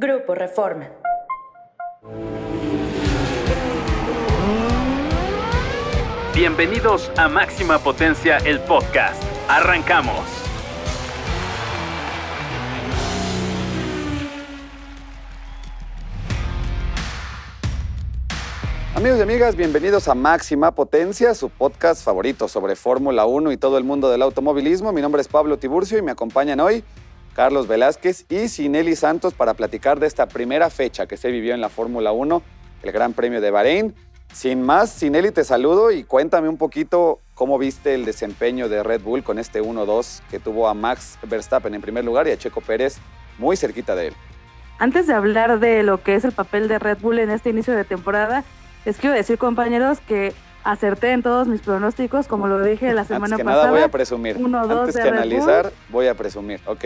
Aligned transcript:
Grupo 0.00 0.34
Reforma. 0.34 0.88
Bienvenidos 6.34 7.12
a 7.18 7.28
Máxima 7.28 7.78
Potencia, 7.80 8.38
el 8.38 8.60
podcast. 8.60 9.22
Arrancamos. 9.46 10.24
Amigos 18.94 19.18
y 19.18 19.22
amigas, 19.22 19.54
bienvenidos 19.54 20.08
a 20.08 20.14
Máxima 20.14 20.74
Potencia, 20.74 21.34
su 21.34 21.50
podcast 21.50 22.02
favorito 22.02 22.48
sobre 22.48 22.74
Fórmula 22.74 23.26
1 23.26 23.52
y 23.52 23.58
todo 23.58 23.76
el 23.76 23.84
mundo 23.84 24.10
del 24.10 24.22
automovilismo. 24.22 24.92
Mi 24.92 25.02
nombre 25.02 25.20
es 25.20 25.28
Pablo 25.28 25.58
Tiburcio 25.58 25.98
y 25.98 26.02
me 26.02 26.12
acompañan 26.12 26.58
hoy 26.60 26.82
Carlos 27.40 27.68
Velázquez 27.68 28.26
y 28.28 28.48
Sinelli 28.48 28.94
Santos 28.94 29.32
para 29.32 29.54
platicar 29.54 29.98
de 29.98 30.06
esta 30.06 30.26
primera 30.28 30.68
fecha 30.68 31.06
que 31.06 31.16
se 31.16 31.30
vivió 31.30 31.54
en 31.54 31.62
la 31.62 31.70
Fórmula 31.70 32.12
1, 32.12 32.42
el 32.82 32.92
Gran 32.92 33.14
Premio 33.14 33.40
de 33.40 33.50
Bahrein. 33.50 33.94
Sin 34.30 34.60
más, 34.60 34.90
Sinelli, 34.90 35.30
te 35.30 35.42
saludo 35.42 35.90
y 35.90 36.04
cuéntame 36.04 36.50
un 36.50 36.58
poquito 36.58 37.18
cómo 37.34 37.56
viste 37.56 37.94
el 37.94 38.04
desempeño 38.04 38.68
de 38.68 38.82
Red 38.82 39.00
Bull 39.00 39.22
con 39.24 39.38
este 39.38 39.62
1-2 39.62 40.20
que 40.30 40.38
tuvo 40.38 40.68
a 40.68 40.74
Max 40.74 41.18
Verstappen 41.22 41.74
en 41.74 41.80
primer 41.80 42.04
lugar 42.04 42.28
y 42.28 42.32
a 42.32 42.36
Checo 42.36 42.60
Pérez 42.60 42.98
muy 43.38 43.56
cerquita 43.56 43.94
de 43.94 44.08
él. 44.08 44.14
Antes 44.78 45.06
de 45.06 45.14
hablar 45.14 45.60
de 45.60 45.82
lo 45.82 46.02
que 46.02 46.16
es 46.16 46.26
el 46.26 46.32
papel 46.32 46.68
de 46.68 46.78
Red 46.78 46.98
Bull 47.00 47.20
en 47.20 47.30
este 47.30 47.48
inicio 47.48 47.74
de 47.74 47.84
temporada, 47.84 48.44
les 48.84 48.98
quiero 48.98 49.16
decir, 49.16 49.38
compañeros, 49.38 50.00
que 50.00 50.34
acerté 50.62 51.12
en 51.12 51.22
todos 51.22 51.48
mis 51.48 51.62
pronósticos, 51.62 52.28
como 52.28 52.48
lo 52.48 52.62
dije 52.62 52.92
la 52.92 53.04
semana 53.06 53.36
Antes 53.36 53.38
que 53.38 53.44
pasada. 53.44 53.62
nada 53.62 53.72
voy 53.72 53.82
a 53.82 53.88
presumir. 53.88 54.36
Antes 54.36 54.94
que 54.94 55.02
Red 55.04 55.12
analizar, 55.12 55.62
Bull. 55.64 55.72
voy 55.88 56.06
a 56.08 56.14
presumir. 56.14 56.60
Ok. 56.66 56.84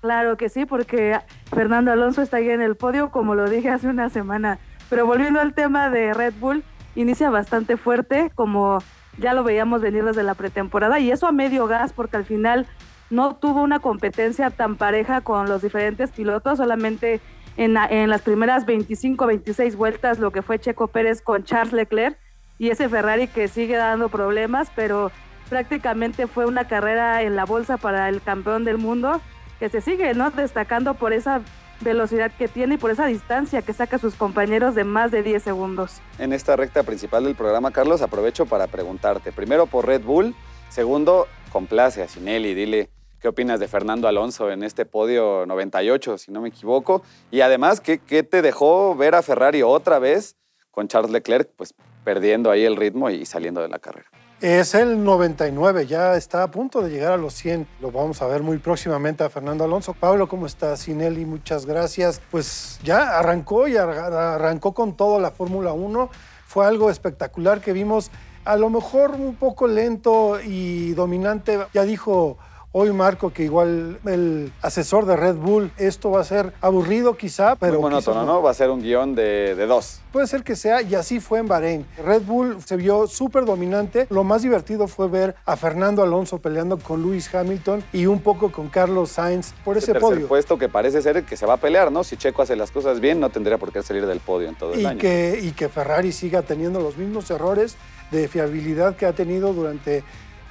Claro 0.00 0.36
que 0.36 0.48
sí, 0.48 0.64
porque 0.64 1.18
Fernando 1.50 1.92
Alonso 1.92 2.22
está 2.22 2.38
ahí 2.38 2.48
en 2.48 2.62
el 2.62 2.74
podio, 2.74 3.10
como 3.10 3.34
lo 3.34 3.48
dije 3.50 3.68
hace 3.68 3.88
una 3.88 4.08
semana. 4.08 4.58
Pero 4.88 5.06
volviendo 5.06 5.40
al 5.40 5.52
tema 5.52 5.90
de 5.90 6.14
Red 6.14 6.34
Bull, 6.40 6.64
inicia 6.94 7.28
bastante 7.28 7.76
fuerte, 7.76 8.32
como 8.34 8.78
ya 9.18 9.34
lo 9.34 9.44
veíamos 9.44 9.82
venir 9.82 10.04
desde 10.04 10.22
la 10.22 10.34
pretemporada, 10.34 10.98
y 11.00 11.10
eso 11.10 11.26
a 11.26 11.32
medio 11.32 11.66
gas, 11.66 11.92
porque 11.92 12.16
al 12.16 12.24
final 12.24 12.66
no 13.10 13.36
tuvo 13.36 13.62
una 13.62 13.80
competencia 13.80 14.50
tan 14.50 14.76
pareja 14.76 15.20
con 15.20 15.48
los 15.48 15.60
diferentes 15.60 16.10
pilotos, 16.12 16.58
solamente 16.58 17.20
en, 17.56 17.76
en 17.76 18.08
las 18.08 18.22
primeras 18.22 18.64
25, 18.64 19.26
26 19.26 19.76
vueltas 19.76 20.18
lo 20.18 20.30
que 20.30 20.42
fue 20.42 20.58
Checo 20.58 20.88
Pérez 20.88 21.20
con 21.20 21.44
Charles 21.44 21.72
Leclerc 21.72 22.16
y 22.58 22.70
ese 22.70 22.88
Ferrari 22.88 23.26
que 23.26 23.48
sigue 23.48 23.76
dando 23.76 24.08
problemas, 24.08 24.70
pero 24.74 25.10
prácticamente 25.48 26.26
fue 26.26 26.46
una 26.46 26.68
carrera 26.68 27.22
en 27.22 27.36
la 27.36 27.44
bolsa 27.44 27.76
para 27.76 28.08
el 28.08 28.22
campeón 28.22 28.64
del 28.64 28.78
mundo 28.78 29.20
que 29.60 29.68
se 29.68 29.82
sigue 29.82 30.14
¿no? 30.14 30.30
destacando 30.30 30.94
por 30.94 31.12
esa 31.12 31.42
velocidad 31.80 32.32
que 32.36 32.48
tiene 32.48 32.74
y 32.74 32.78
por 32.78 32.90
esa 32.90 33.06
distancia 33.06 33.62
que 33.62 33.72
saca 33.74 33.96
a 33.96 33.98
sus 33.98 34.14
compañeros 34.14 34.74
de 34.74 34.84
más 34.84 35.10
de 35.10 35.22
10 35.22 35.42
segundos. 35.42 36.00
En 36.18 36.32
esta 36.32 36.56
recta 36.56 36.82
principal 36.82 37.24
del 37.24 37.34
programa, 37.34 37.70
Carlos, 37.70 38.02
aprovecho 38.02 38.46
para 38.46 38.66
preguntarte. 38.66 39.32
Primero 39.32 39.66
por 39.66 39.86
Red 39.86 40.02
Bull. 40.02 40.34
Segundo, 40.70 41.28
complace 41.52 42.02
a 42.02 42.08
Sinelli. 42.08 42.54
Dile 42.54 42.90
qué 43.20 43.28
opinas 43.28 43.60
de 43.60 43.68
Fernando 43.68 44.08
Alonso 44.08 44.50
en 44.50 44.62
este 44.62 44.86
podio 44.86 45.44
98, 45.46 46.18
si 46.18 46.32
no 46.32 46.40
me 46.40 46.48
equivoco. 46.48 47.02
Y 47.30 47.42
además, 47.42 47.80
¿qué, 47.80 47.98
qué 47.98 48.22
te 48.22 48.40
dejó 48.42 48.94
ver 48.96 49.14
a 49.14 49.22
Ferrari 49.22 49.62
otra 49.62 49.98
vez 49.98 50.36
con 50.70 50.88
Charles 50.88 51.12
Leclerc, 51.12 51.50
pues 51.56 51.74
perdiendo 52.04 52.50
ahí 52.50 52.64
el 52.64 52.76
ritmo 52.76 53.10
y 53.10 53.26
saliendo 53.26 53.60
de 53.60 53.68
la 53.68 53.78
carrera? 53.78 54.10
Es 54.40 54.74
el 54.74 55.04
99, 55.04 55.86
ya 55.86 56.16
está 56.16 56.42
a 56.42 56.50
punto 56.50 56.80
de 56.80 56.88
llegar 56.90 57.12
a 57.12 57.16
los 57.18 57.34
100. 57.34 57.66
Lo 57.80 57.90
vamos 57.92 58.22
a 58.22 58.26
ver 58.26 58.42
muy 58.42 58.56
próximamente 58.56 59.22
a 59.22 59.28
Fernando 59.28 59.64
Alonso. 59.64 59.92
Pablo, 59.92 60.28
¿cómo 60.28 60.46
estás? 60.46 60.80
Sinelli, 60.80 61.26
muchas 61.26 61.66
gracias. 61.66 62.22
Pues 62.30 62.78
ya 62.82 63.18
arrancó 63.18 63.68
y 63.68 63.76
ar- 63.76 63.90
arrancó 63.90 64.72
con 64.72 64.96
todo 64.96 65.20
la 65.20 65.30
Fórmula 65.30 65.74
1. 65.74 66.08
Fue 66.46 66.66
algo 66.66 66.88
espectacular 66.88 67.60
que 67.60 67.74
vimos, 67.74 68.10
a 68.46 68.56
lo 68.56 68.70
mejor 68.70 69.10
un 69.10 69.34
poco 69.34 69.66
lento 69.66 70.40
y 70.42 70.92
dominante. 70.92 71.58
Ya 71.74 71.84
dijo 71.84 72.38
hoy 72.72 72.92
Marco 72.92 73.32
que 73.32 73.42
igual 73.44 73.98
el 74.06 74.52
asesor 74.62 75.04
de 75.06 75.16
Red 75.16 75.36
Bull, 75.36 75.72
esto 75.76 76.10
va 76.10 76.20
a 76.20 76.24
ser 76.24 76.52
aburrido 76.60 77.16
quizá, 77.16 77.56
pero 77.56 77.74
Muy 77.80 77.90
monótono, 77.90 78.24
¿no? 78.24 78.42
Va 78.42 78.50
a 78.52 78.54
ser 78.54 78.70
un 78.70 78.80
guion 78.80 79.14
de, 79.14 79.54
de 79.56 79.66
dos. 79.66 80.00
Puede 80.12 80.26
ser 80.26 80.42
que 80.44 80.56
sea, 80.56 80.82
y 80.82 80.94
así 80.94 81.20
fue 81.20 81.40
en 81.40 81.48
Bahrein. 81.48 81.86
Red 82.04 82.22
Bull 82.22 82.58
se 82.64 82.76
vio 82.76 83.06
súper 83.06 83.44
dominante. 83.44 84.06
Lo 84.10 84.24
más 84.24 84.42
divertido 84.42 84.86
fue 84.88 85.08
ver 85.08 85.34
a 85.46 85.56
Fernando 85.56 86.02
Alonso 86.02 86.38
peleando 86.38 86.78
con 86.78 87.02
Lewis 87.02 87.32
Hamilton 87.34 87.82
y 87.92 88.06
un 88.06 88.20
poco 88.20 88.50
con 88.52 88.68
Carlos 88.68 89.10
Sainz 89.10 89.52
por 89.64 89.76
ese 89.76 89.92
tercer 89.92 90.00
podio. 90.02 90.28
puesto 90.28 90.58
que 90.58 90.68
parece 90.68 91.02
ser 91.02 91.16
el 91.16 91.24
que 91.24 91.36
se 91.36 91.46
va 91.46 91.54
a 91.54 91.56
pelear, 91.58 91.90
¿no? 91.90 92.04
Si 92.04 92.16
Checo 92.16 92.42
hace 92.42 92.56
las 92.56 92.70
cosas 92.70 93.00
bien, 93.00 93.18
no 93.20 93.30
tendría 93.30 93.58
por 93.58 93.72
qué 93.72 93.82
salir 93.82 94.06
del 94.06 94.20
podio 94.20 94.48
en 94.48 94.54
todo 94.54 94.74
el 94.74 94.80
Y 94.80 94.86
año. 94.86 94.98
que, 94.98 95.40
y 95.42 95.52
que 95.52 95.68
Ferrari 95.68 96.12
siga 96.12 96.42
teniendo 96.42 96.80
los 96.80 96.96
mismos 96.96 97.30
errores 97.30 97.76
de 98.10 98.26
fiabilidad 98.28 98.96
que 98.96 99.06
ha 99.06 99.12
tenido 99.12 99.52
durante 99.52 100.02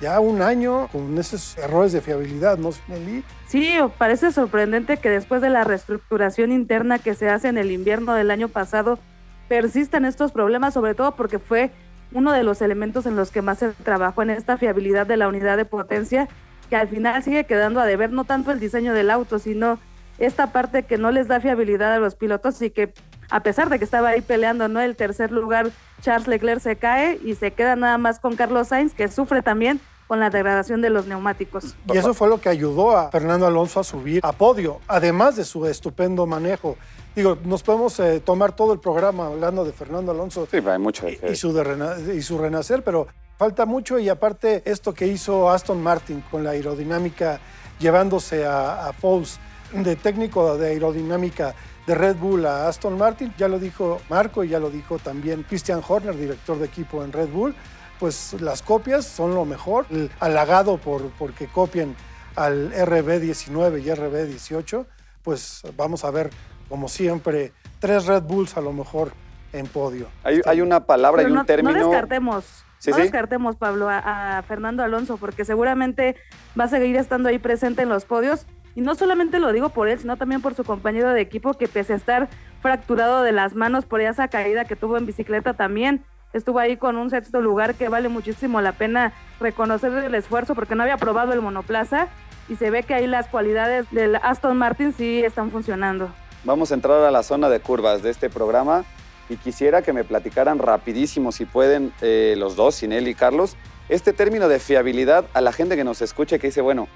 ya 0.01 0.19
un 0.19 0.41
año 0.41 0.87
con 0.91 1.17
esos 1.17 1.57
errores 1.57 1.91
de 1.91 2.01
fiabilidad, 2.01 2.57
¿no, 2.57 2.71
Sinelli? 2.71 3.23
Sí, 3.47 3.75
parece 3.97 4.31
sorprendente 4.31 4.97
que 4.97 5.09
después 5.09 5.41
de 5.41 5.49
la 5.49 5.63
reestructuración 5.63 6.51
interna 6.51 6.99
que 6.99 7.15
se 7.15 7.29
hace 7.29 7.47
en 7.47 7.57
el 7.57 7.71
invierno 7.71 8.13
del 8.13 8.31
año 8.31 8.47
pasado, 8.47 8.99
persistan 9.47 10.05
estos 10.05 10.31
problemas, 10.31 10.73
sobre 10.73 10.95
todo 10.95 11.15
porque 11.15 11.39
fue 11.39 11.71
uno 12.11 12.31
de 12.31 12.43
los 12.43 12.61
elementos 12.61 13.05
en 13.05 13.15
los 13.15 13.31
que 13.31 13.41
más 13.41 13.59
se 13.59 13.69
trabajó 13.69 14.21
en 14.21 14.29
esta 14.29 14.57
fiabilidad 14.57 15.05
de 15.05 15.17
la 15.17 15.27
unidad 15.27 15.57
de 15.57 15.65
potencia, 15.65 16.27
que 16.69 16.75
al 16.75 16.87
final 16.87 17.21
sigue 17.23 17.45
quedando 17.45 17.79
a 17.79 17.85
deber 17.85 18.11
no 18.11 18.23
tanto 18.23 18.51
el 18.51 18.59
diseño 18.59 18.93
del 18.93 19.11
auto, 19.11 19.39
sino 19.39 19.79
esta 20.19 20.51
parte 20.51 20.83
que 20.83 20.97
no 20.97 21.11
les 21.11 21.27
da 21.27 21.39
fiabilidad 21.39 21.93
a 21.93 21.99
los 21.99 22.15
pilotos 22.15 22.61
y 22.61 22.69
que 22.69 22.93
a 23.29 23.41
pesar 23.41 23.69
de 23.69 23.77
que 23.79 23.85
estaba 23.85 24.09
ahí 24.09 24.21
peleando 24.21 24.67
no 24.67 24.79
el 24.81 24.95
tercer 24.95 25.31
lugar, 25.31 25.71
Charles 26.01 26.27
Leclerc 26.27 26.61
se 26.61 26.75
cae 26.77 27.19
y 27.23 27.35
se 27.35 27.51
queda 27.51 27.75
nada 27.75 27.97
más 27.97 28.19
con 28.19 28.35
Carlos 28.35 28.69
Sainz, 28.69 28.93
que 28.93 29.07
sufre 29.07 29.41
también 29.41 29.79
con 30.07 30.19
la 30.19 30.31
degradación 30.31 30.81
de 30.81 30.89
los 30.89 31.05
neumáticos. 31.05 31.75
Y 31.93 31.97
eso 31.97 32.15
fue 32.15 32.27
lo 32.29 32.41
que 32.41 32.49
ayudó 32.49 32.97
a 32.97 33.11
Fernando 33.11 33.45
Alonso 33.45 33.79
a 33.79 33.83
subir 33.83 34.21
a 34.23 34.31
podio, 34.31 34.79
además 34.87 35.35
de 35.35 35.43
su 35.45 35.67
estupendo 35.67 36.25
manejo. 36.25 36.77
Digo, 37.15 37.37
nos 37.43 37.61
podemos 37.61 37.99
eh, 37.99 38.19
tomar 38.19 38.55
todo 38.55 38.73
el 38.73 38.79
programa 38.79 39.27
hablando 39.27 39.63
de 39.65 39.71
Fernando 39.71 40.11
Alonso 40.11 40.47
Sí, 40.49 40.57
hay 40.65 40.79
mucho 40.79 41.05
de 41.05 41.19
y, 41.31 41.35
su 41.35 41.53
de 41.53 41.63
rena- 41.63 41.95
y 42.13 42.21
su 42.23 42.39
renacer, 42.39 42.83
pero 42.83 43.07
falta 43.37 43.65
mucho 43.67 43.99
y 43.99 44.09
aparte 44.09 44.63
esto 44.65 44.93
que 44.95 45.05
hizo 45.07 45.49
Aston 45.51 45.81
Martin 45.83 46.23
con 46.31 46.43
la 46.43 46.51
aerodinámica 46.51 47.39
llevándose 47.79 48.45
a, 48.45 48.87
a 48.87 48.93
Foles 48.93 49.39
de 49.73 49.95
técnico 49.95 50.57
de 50.57 50.69
aerodinámica 50.69 51.53
de 51.89 51.95
Red 51.95 52.17
Bull 52.17 52.45
a 52.45 52.67
Aston 52.67 52.99
Martin, 52.99 53.33
ya 53.35 53.47
lo 53.47 53.57
dijo 53.57 53.99
Marco 54.09 54.43
y 54.43 54.49
ya 54.49 54.59
lo 54.59 54.69
dijo 54.69 54.99
también 54.99 55.41
Christian 55.41 55.81
Horner, 55.85 56.15
director 56.15 56.59
de 56.59 56.65
equipo 56.67 57.03
en 57.03 57.11
Red 57.11 57.29
Bull, 57.29 57.55
pues 57.99 58.39
las 58.39 58.61
copias 58.61 59.05
son 59.05 59.33
lo 59.33 59.43
mejor, 59.43 59.87
el 59.89 60.11
halagado 60.19 60.77
por 60.77 61.09
porque 61.17 61.47
copien 61.47 61.95
al 62.35 62.71
RB19 62.71 63.81
y 63.81 63.85
RB18, 63.87 64.85
pues 65.23 65.63
vamos 65.75 66.03
a 66.05 66.11
ver 66.11 66.29
como 66.69 66.87
siempre 66.89 67.53
tres 67.79 68.05
Red 68.05 68.21
Bulls 68.21 68.55
a 68.55 68.61
lo 68.61 68.71
mejor 68.71 69.11
en 69.51 69.65
podio. 69.65 70.09
Hay, 70.23 70.41
hay 70.45 70.61
una 70.61 70.85
palabra 70.85 71.23
Pero 71.23 71.29
y 71.29 71.31
un 71.31 71.37
no, 71.39 71.45
término. 71.45 71.75
no 71.75 71.89
descartemos, 71.89 72.45
Sí, 72.77 72.91
no 72.91 72.97
sí. 72.97 73.01
descartemos, 73.01 73.55
Pablo, 73.55 73.89
a, 73.89 74.37
a 74.37 74.41
Fernando 74.43 74.83
Alonso, 74.83 75.17
porque 75.17 75.43
seguramente 75.43 76.15
va 76.57 76.65
a 76.65 76.67
seguir 76.67 76.95
estando 76.97 77.29
ahí 77.29 77.39
presente 77.39 77.81
en 77.81 77.89
los 77.89 78.05
podios. 78.05 78.45
Y 78.79 78.81
no 78.81 78.95
solamente 78.95 79.39
lo 79.39 79.51
digo 79.51 79.67
por 79.67 79.89
él, 79.89 79.99
sino 79.99 80.15
también 80.15 80.41
por 80.41 80.55
su 80.55 80.63
compañero 80.63 81.09
de 81.09 81.19
equipo, 81.19 81.53
que 81.53 81.67
pese 81.67 81.91
a 81.91 81.95
estar 81.97 82.29
fracturado 82.61 83.23
de 83.23 83.33
las 83.33 83.53
manos 83.53 83.83
por 83.83 83.99
esa 83.99 84.29
caída 84.29 84.63
que 84.63 84.77
tuvo 84.77 84.95
en 84.95 85.05
bicicleta 85.05 85.53
también, 85.53 86.01
estuvo 86.31 86.59
ahí 86.59 86.77
con 86.77 86.95
un 86.95 87.09
sexto 87.09 87.41
lugar 87.41 87.75
que 87.75 87.89
vale 87.89 88.07
muchísimo 88.07 88.61
la 88.61 88.71
pena 88.71 89.11
reconocer 89.41 89.91
el 89.91 90.15
esfuerzo, 90.15 90.55
porque 90.55 90.75
no 90.75 90.83
había 90.83 90.95
probado 90.95 91.33
el 91.33 91.41
monoplaza 91.41 92.07
y 92.47 92.55
se 92.55 92.69
ve 92.69 92.83
que 92.83 92.93
ahí 92.93 93.05
las 93.05 93.27
cualidades 93.27 93.85
del 93.91 94.15
Aston 94.15 94.55
Martin 94.55 94.93
sí 94.93 95.25
están 95.25 95.51
funcionando. 95.51 96.09
Vamos 96.45 96.71
a 96.71 96.75
entrar 96.75 97.03
a 97.03 97.11
la 97.11 97.23
zona 97.23 97.49
de 97.49 97.59
curvas 97.59 98.01
de 98.01 98.11
este 98.11 98.29
programa 98.29 98.85
y 99.27 99.35
quisiera 99.35 99.81
que 99.81 99.91
me 99.91 100.05
platicaran 100.05 100.57
rapidísimo, 100.57 101.33
si 101.33 101.43
pueden, 101.43 101.91
eh, 101.99 102.35
los 102.37 102.55
dos, 102.55 102.75
Sinel 102.75 103.09
y 103.09 103.13
Carlos, 103.13 103.57
este 103.89 104.13
término 104.13 104.47
de 104.47 104.59
fiabilidad 104.59 105.25
a 105.33 105.41
la 105.41 105.51
gente 105.51 105.75
que 105.75 105.83
nos 105.83 106.01
escuche 106.01 106.39
que 106.39 106.47
dice, 106.47 106.61
bueno, 106.61 106.87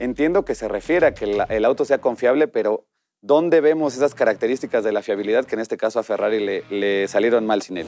entiendo 0.00 0.44
que 0.44 0.54
se 0.56 0.66
refiere 0.66 1.06
a 1.06 1.14
que 1.14 1.24
el, 1.48 1.64
auto 1.64 1.84
sea 1.84 1.98
confiable, 1.98 2.48
pero 2.48 2.86
¿dónde 3.20 3.60
vemos 3.60 3.94
esas 3.94 4.14
características 4.14 4.82
de 4.82 4.92
la 4.92 5.02
fiabilidad 5.02 5.44
que 5.44 5.54
en 5.54 5.60
este 5.60 5.76
caso 5.76 6.00
a 6.00 6.02
Ferrari 6.02 6.62
le, 6.68 7.06
salieron 7.06 7.46
mal, 7.46 7.62
Sinel? 7.62 7.86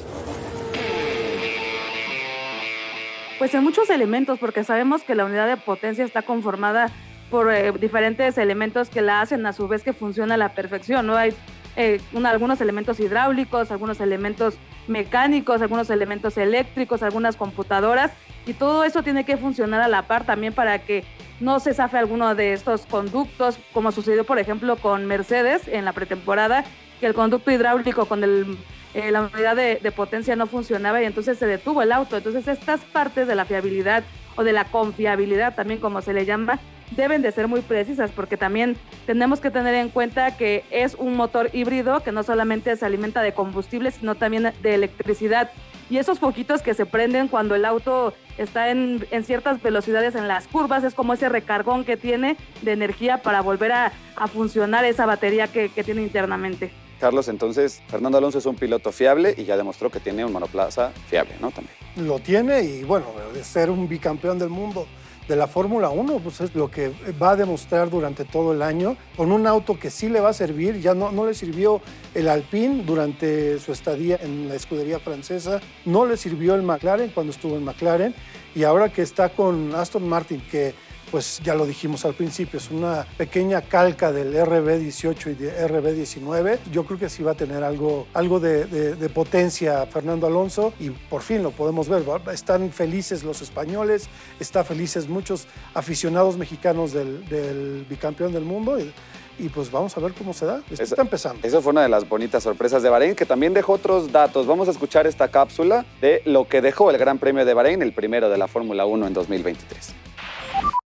Pues 3.39 3.55
en 3.55 3.65
muchos 3.65 3.91
elementos, 3.91 4.39
porque 4.39 4.63
sabemos 4.63 5.03
que 5.03 5.17
la 5.17 5.25
unidad 5.25 5.49
de 5.49 5.57
potencia 5.57 6.05
está 6.05 6.23
conformada 6.23 6.91
por 7.31 7.53
eh, 7.53 7.73
diferentes 7.73 8.39
elementos 8.39 8.89
que 8.89 9.01
la 9.01 9.21
hacen 9.21 9.45
a 9.47 9.53
su 9.53 9.67
vez 9.67 9.83
que 9.83 9.93
funciona 9.93 10.35
a 10.35 10.37
la 10.37 10.55
perfección, 10.55 11.07
¿no? 11.07 11.17
Hay 11.17 11.35
eh, 11.77 11.99
un- 12.13 12.27
algunos 12.27 12.61
elementos 12.61 13.01
hidráulicos, 13.01 13.73
algunos 13.73 14.01
elementos 14.01 14.59
mecánicos, 14.87 15.63
algunos 15.63 15.89
elementos 15.91 16.37
eléctricos, 16.37 17.03
algunas 17.03 17.37
computadoras, 17.37 18.13
y 18.47 18.55
todo 18.55 18.85
eso 18.85 19.03
tiene 19.03 19.25
que 19.25 19.37
funcionar 19.37 19.81
a 19.81 19.89
la 19.89 20.03
par 20.03 20.25
también 20.25 20.53
para 20.53 20.79
que 20.81 21.05
no 21.41 21.61
se 21.61 21.75
zafe 21.75 21.99
alguno 21.99 22.35
de 22.35 22.53
estos 22.53 22.87
conductos, 22.87 23.59
como 23.73 23.93
sucedió 23.93 24.25
por 24.25 24.39
ejemplo 24.39 24.77
con 24.77 25.07
Mercedes 25.07 25.69
en 25.69 25.85
la 25.85 25.93
pretemporada, 25.93 26.65
que 27.01 27.07
el 27.07 27.15
conducto 27.15 27.51
hidráulico 27.51 28.07
con 28.07 28.23
el, 28.23 28.59
eh, 28.95 29.11
la 29.11 29.23
unidad 29.23 29.57
de, 29.57 29.81
de 29.83 29.93
potencia 29.93 30.37
no 30.37 30.47
funcionaba 30.47 31.03
y 31.03 31.05
entonces 31.05 31.39
se 31.39 31.47
detuvo 31.47 31.83
el 31.83 31.93
auto. 31.93 32.17
Entonces 32.17 32.47
estas 32.47 32.81
partes 32.81 33.27
de 33.27 33.35
la 33.35 33.45
fiabilidad 33.45 34.05
o 34.37 34.45
de 34.45 34.53
la 34.53 34.65
confiabilidad 34.67 35.55
también 35.55 35.81
como 35.81 36.01
se 36.01 36.13
le 36.13 36.25
llama, 36.25 36.59
deben 36.93 37.23
de 37.23 37.33
ser 37.33 37.49
muy 37.49 37.61
precisas 37.61 38.11
porque 38.11 38.37
también 38.37 38.77
tenemos 39.07 39.41
que 39.41 39.51
tener 39.51 39.75
en 39.75 39.89
cuenta 39.89 40.37
que 40.37 40.65
es 40.71 40.95
un 40.95 41.17
motor 41.17 41.51
híbrido 41.53 42.03
que 42.03 42.13
no 42.13 42.23
solamente 42.23 42.77
se 42.77 42.87
alimenta 42.87 43.23
de 43.23 43.33
combustible, 43.33 43.91
sino 43.91 44.15
también 44.15 44.53
de 44.63 44.75
electricidad. 44.75 45.51
Y 45.91 45.99
esos 45.99 46.19
poquitos 46.19 46.63
que 46.63 46.73
se 46.73 46.87
prenden 46.87 47.29
cuando 47.29 47.55
el 47.55 47.65
auto 47.65 48.15
está 48.39 48.71
en, 48.71 49.07
en 49.11 49.25
ciertas 49.25 49.61
velocidades 49.61 50.15
en 50.15 50.27
las 50.27 50.47
curvas 50.49 50.85
es 50.85 50.95
como 50.95 51.13
ese 51.13 51.29
recargón 51.29 51.85
que 51.85 51.97
tiene 51.97 52.37
de 52.63 52.73
energía 52.73 53.19
para 53.19 53.43
volver 53.43 53.73
a, 53.73 53.93
a 54.17 54.27
funcionar 54.27 54.85
esa 54.85 55.05
batería 55.05 55.49
que, 55.49 55.69
que 55.69 55.85
tiene 55.85 56.03
internamente. 56.03 56.73
Carlos, 56.99 57.27
entonces, 57.27 57.83
Fernando 57.89 58.17
Alonso 58.17 58.39
es 58.39 58.47
un 58.47 58.55
piloto 58.55 58.93
fiable 58.93 59.35
y 59.37 59.45
ya 59.45 59.57
demostró 59.57 59.91
que 59.91 59.99
tiene 59.99 60.25
un 60.25 60.33
monoplaza 60.33 60.93
fiable, 61.09 61.35
¿no? 61.41 61.51
También. 61.51 61.75
Lo 61.97 62.21
tiene 62.21 62.63
y 62.63 62.85
bueno, 62.85 63.07
de 63.35 63.43
ser 63.43 63.71
un 63.71 63.89
bicampeón 63.89 64.39
del 64.39 64.51
mundo 64.51 64.87
de 65.33 65.37
la 65.37 65.47
Fórmula 65.47 65.89
1, 65.89 66.19
pues 66.19 66.43
es 66.43 66.55
lo 66.55 66.71
que 66.71 66.93
va 67.21 67.31
a 67.31 67.37
demostrar 67.37 67.89
durante 67.89 68.27
todo 68.27 68.53
el 68.53 68.61
año, 68.61 68.99
con 69.17 69.33
un 69.33 69.47
auto 69.47 69.79
que 69.79 69.89
sí 69.89 70.11
le 70.11 70.21
va 70.21 70.29
a 70.29 70.35
servir, 70.35 70.79
ya 70.79 70.95
no, 70.95 71.11
no 71.11 71.25
le 71.25 71.33
sirvió 71.33 71.81
el 72.15 72.29
Alpine 72.29 72.83
durante 72.85 73.59
su 73.59 73.73
estadía 73.73 74.19
en 74.21 74.51
la 74.51 74.57
escudería 74.57 74.99
francesa, 74.99 75.63
no 75.87 76.05
le 76.05 76.19
sirvió 76.19 76.55
el 76.55 76.61
McLaren 76.61 77.13
cuando 77.13 77.33
estuvo 77.33 77.57
en 77.57 77.65
McLaren, 77.65 78.15
y 78.55 78.65
ahora 78.65 78.93
que 78.93 79.01
está 79.01 79.31
con 79.31 79.75
Aston 79.75 80.07
Martin, 80.07 80.43
que 80.51 80.75
pues 81.13 81.41
ya 81.45 81.55
lo 81.55 81.67
dijimos 81.67 82.05
al 82.07 82.15
principio, 82.15 82.59
es 82.59 82.71
una 82.71 83.07
pequeña 83.19 83.61
calca 83.61 84.11
del 84.11 84.35
RB18 84.35 85.31
y 85.31 85.35
de 85.35 85.69
RB19. 85.69 86.59
Yo 86.73 86.85
creo 86.87 86.99
que 86.99 87.11
sí 87.11 87.23
va 87.23 87.33
a 87.33 87.35
tener 87.35 87.63
algo, 87.63 88.07
algo 88.15 88.41
de, 88.41 88.65
de, 88.65 88.95
de, 88.97 89.09
potencia 89.11 89.85
Fernando 89.87 90.27
Alonso 90.27 90.73
y 90.81 90.89
por 90.89 91.21
fin 91.21 91.43
lo 91.43 91.51
podemos 91.51 91.89
ver. 91.89 92.03
Están 92.33 92.71
felices 92.73 93.23
los 93.25 93.43
españoles, 93.43 94.09
están 94.41 94.65
felices 94.65 95.07
muchos 95.07 95.47
aficionados 95.75 96.39
mexicanos 96.39 96.93
del, 96.93 97.29
del 97.29 97.87
bicampeón 97.89 98.33
del 98.33 98.45
mundo. 98.45 98.81
Y, 98.81 98.91
y 99.39 99.49
pues 99.51 99.71
vamos 99.71 99.95
a 99.97 100.01
ver 100.01 100.15
cómo 100.15 100.33
se 100.33 100.47
da. 100.47 100.59
Esto 100.61 100.75
Esa- 100.75 100.83
está 100.85 101.03
empezando. 101.03 101.47
Eso 101.47 101.61
fue 101.61 101.73
una 101.73 101.83
de 101.83 101.91
las 101.91 102.09
bonitas 102.09 102.43
sorpresas 102.43 102.83
de 102.83 102.89
Bahrein, 102.89 103.15
que 103.15 103.27
también 103.27 103.53
dejó 103.53 103.75
otros 103.75 104.11
datos. 104.11 104.47
Vamos 104.47 104.67
a 104.69 104.71
escuchar 104.71 105.07
esta 105.07 105.29
cápsula 105.29 105.85
de 106.01 106.23
lo 106.25 106.49
que 106.49 106.63
dejó 106.63 106.91
el 106.91 106.97
Gran 106.97 107.19
Premio 107.19 107.45
de 107.45 107.53
Bahrein, 107.53 107.83
el 107.83 107.93
primero 107.93 108.31
de 108.31 108.39
la 108.39 108.49
Fórmula 108.49 108.87
1 108.87 109.07
en 109.09 109.13
2023. 109.13 109.95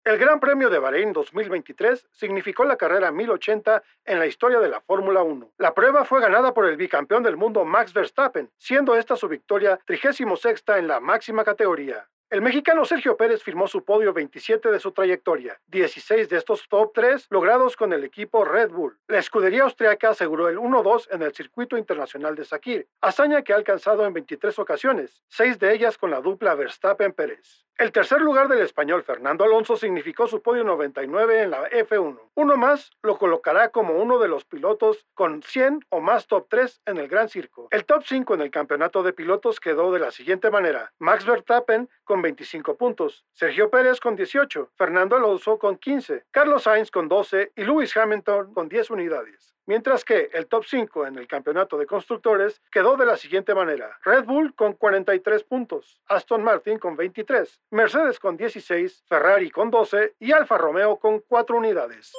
El 0.05 0.17
Gran 0.17 0.41
Premio 0.41 0.69
de 0.69 0.79
Bahrein 0.79 1.13
2023 1.13 2.07
significó 2.11 2.65
la 2.65 2.75
carrera 2.75 3.09
1080 3.09 3.81
en 4.03 4.19
la 4.19 4.25
historia 4.25 4.59
de 4.59 4.67
la 4.67 4.81
Fórmula 4.81 5.23
1. 5.23 5.51
La 5.59 5.73
prueba 5.73 6.03
fue 6.03 6.19
ganada 6.19 6.53
por 6.53 6.65
el 6.65 6.75
bicampeón 6.75 7.23
del 7.23 7.37
mundo 7.37 7.63
Max 7.63 7.93
Verstappen, 7.93 8.51
siendo 8.57 8.97
esta 8.97 9.15
su 9.15 9.29
victoria 9.29 9.79
36 9.85 10.27
en 10.75 10.87
la 10.89 10.99
máxima 10.99 11.45
categoría. 11.45 12.05
El 12.33 12.41
mexicano 12.41 12.83
Sergio 12.83 13.15
Pérez 13.15 13.43
firmó 13.43 13.67
su 13.67 13.83
podio 13.83 14.11
27 14.11 14.71
de 14.71 14.79
su 14.79 14.91
trayectoria, 14.91 15.61
16 15.67 16.27
de 16.29 16.37
estos 16.37 16.67
top 16.67 16.91
3 16.91 17.27
logrados 17.29 17.77
con 17.77 17.93
el 17.93 18.03
equipo 18.03 18.43
Red 18.43 18.71
Bull. 18.71 18.97
La 19.07 19.19
escudería 19.19 19.61
austriaca 19.61 20.09
aseguró 20.09 20.49
el 20.49 20.57
1-2 20.57 21.09
en 21.11 21.21
el 21.21 21.31
circuito 21.35 21.77
internacional 21.77 22.35
de 22.35 22.43
Sakir, 22.43 22.87
hazaña 23.01 23.43
que 23.43 23.53
ha 23.53 23.57
alcanzado 23.57 24.03
en 24.07 24.13
23 24.13 24.57
ocasiones, 24.57 25.21
6 25.27 25.59
de 25.59 25.75
ellas 25.75 25.99
con 25.99 26.09
la 26.09 26.21
dupla 26.21 26.55
Verstappen-Pérez. 26.55 27.65
El 27.75 27.91
tercer 27.91 28.21
lugar 28.21 28.47
del 28.47 28.61
español 28.61 29.01
Fernando 29.03 29.43
Alonso 29.43 29.75
significó 29.77 30.27
su 30.27 30.43
podio 30.43 30.63
99 30.63 31.41
en 31.41 31.49
la 31.49 31.67
F1. 31.71 32.19
Uno 32.35 32.55
más 32.55 32.91
lo 33.01 33.17
colocará 33.17 33.69
como 33.69 33.95
uno 33.95 34.19
de 34.19 34.27
los 34.27 34.45
pilotos 34.45 35.07
con 35.15 35.41
100 35.41 35.85
o 35.89 35.99
más 35.99 36.27
top 36.27 36.45
3 36.49 36.81
en 36.85 36.97
el 36.99 37.07
Gran 37.07 37.29
Circo. 37.29 37.67
El 37.71 37.85
top 37.85 38.03
5 38.05 38.35
en 38.35 38.41
el 38.41 38.51
campeonato 38.51 39.01
de 39.01 39.11
pilotos 39.11 39.59
quedó 39.59 39.91
de 39.91 39.99
la 39.99 40.11
siguiente 40.11 40.51
manera. 40.51 40.93
Max 40.99 41.25
Verstappen 41.25 41.89
con 42.03 42.21
25 42.23 42.75
puntos, 42.75 43.23
Sergio 43.33 43.69
Pérez 43.69 43.99
con 43.99 44.15
18, 44.15 44.71
Fernando 44.75 45.15
Alonso 45.15 45.59
con 45.59 45.77
15, 45.77 46.25
Carlos 46.31 46.63
Sainz 46.63 46.89
con 46.89 47.07
12 47.07 47.51
y 47.55 47.63
Lewis 47.63 47.95
Hamilton 47.95 48.51
con 48.55 48.67
10 48.67 48.89
unidades. 48.89 49.55
Mientras 49.67 50.03
que 50.03 50.29
el 50.33 50.47
top 50.47 50.65
5 50.65 51.05
en 51.05 51.17
el 51.17 51.27
campeonato 51.27 51.77
de 51.77 51.85
constructores 51.85 52.61
quedó 52.71 52.97
de 52.97 53.05
la 53.05 53.15
siguiente 53.15 53.53
manera. 53.53 53.97
Red 54.03 54.25
Bull 54.25 54.55
con 54.55 54.73
43 54.73 55.43
puntos, 55.43 56.01
Aston 56.07 56.43
Martin 56.43 56.79
con 56.79 56.95
23, 56.95 57.61
Mercedes 57.69 58.19
con 58.19 58.35
16, 58.35 59.05
Ferrari 59.07 59.51
con 59.51 59.69
12 59.69 60.15
y 60.19 60.31
Alfa 60.31 60.57
Romeo 60.57 60.97
con 60.97 61.19
4 61.19 61.55
unidades. 61.55 62.11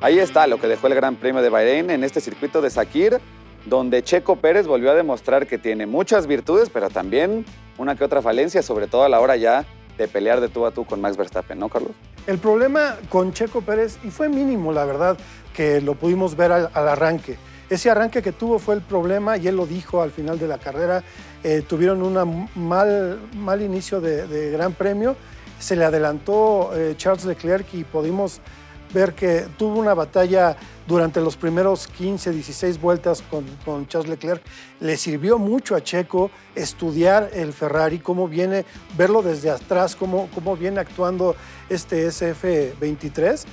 Ahí 0.00 0.18
está 0.18 0.46
lo 0.46 0.60
que 0.60 0.66
dejó 0.66 0.88
el 0.88 0.94
Gran 0.94 1.16
Premio 1.16 1.42
de 1.42 1.48
Bahrein 1.48 1.90
en 1.90 2.04
este 2.04 2.20
circuito 2.20 2.60
de 2.60 2.70
Sakir, 2.70 3.18
donde 3.66 4.02
Checo 4.02 4.36
Pérez 4.36 4.66
volvió 4.66 4.92
a 4.92 4.94
demostrar 4.94 5.46
que 5.46 5.58
tiene 5.58 5.86
muchas 5.86 6.26
virtudes, 6.26 6.70
pero 6.70 6.88
también 6.88 7.44
una 7.78 7.96
que 7.96 8.04
otra 8.04 8.22
falencia, 8.22 8.62
sobre 8.62 8.86
todo 8.86 9.04
a 9.04 9.08
la 9.08 9.20
hora 9.20 9.36
ya 9.36 9.66
de 9.98 10.08
pelear 10.08 10.40
de 10.40 10.48
tú 10.48 10.66
a 10.66 10.70
tú 10.70 10.84
con 10.84 11.00
Max 11.00 11.16
Verstappen, 11.16 11.58
¿no, 11.58 11.68
Carlos? 11.68 11.92
El 12.26 12.38
problema 12.38 12.96
con 13.08 13.32
Checo 13.32 13.60
Pérez, 13.62 13.98
y 14.04 14.10
fue 14.10 14.28
mínimo 14.28 14.72
la 14.72 14.84
verdad, 14.84 15.16
que 15.54 15.80
lo 15.80 15.94
pudimos 15.94 16.36
ver 16.36 16.52
al, 16.52 16.70
arranque. 16.74 17.36
Ese 17.68 17.90
arranque 17.90 18.22
que 18.22 18.32
tuvo 18.32 18.58
fue 18.58 18.76
el 18.76 18.82
problema 18.82 19.36
y 19.36 19.48
él 19.48 19.56
lo 19.56 19.66
dijo 19.66 20.02
al 20.02 20.12
final 20.12 20.38
de 20.38 20.46
la 20.46 20.58
carrera. 20.58 21.02
Eh, 21.42 21.62
tuvieron 21.66 22.02
un 22.02 22.48
mal, 22.54 23.18
mal 23.34 23.62
inicio 23.62 24.00
de, 24.00 24.26
de, 24.28 24.50
Gran 24.50 24.72
Premio. 24.72 25.16
Se 25.58 25.74
le 25.74 25.84
adelantó 25.84 26.70
eh, 26.74 26.94
Charles 26.96 27.24
Leclerc 27.24 27.66
y 27.72 27.82
pudimos 27.82 28.40
ver 28.92 29.14
que 29.14 29.46
tuvo 29.58 29.78
una 29.78 29.94
batalla 29.94 30.56
durante 30.86 31.20
los 31.20 31.36
primeros 31.36 31.86
15, 31.88 32.30
16 32.30 32.80
vueltas 32.80 33.22
con, 33.64 33.88
Charles 33.88 34.08
Leclerc. 34.08 34.42
Le 34.80 34.96
sirvió 34.96 35.38
mucho 35.38 35.74
a 35.74 35.82
Checo 35.82 36.30
estudiar 36.54 37.30
el 37.32 37.52
Ferrari, 37.52 37.98
cómo 37.98 38.28
viene, 38.28 38.64
verlo 38.96 39.22
desde 39.22 39.50
atrás, 39.50 39.96
cómo, 39.96 40.28
cómo 40.34 40.56
viene 40.56 40.80
actuando 40.80 41.34
este 41.68 42.06
SF23 42.08 43.44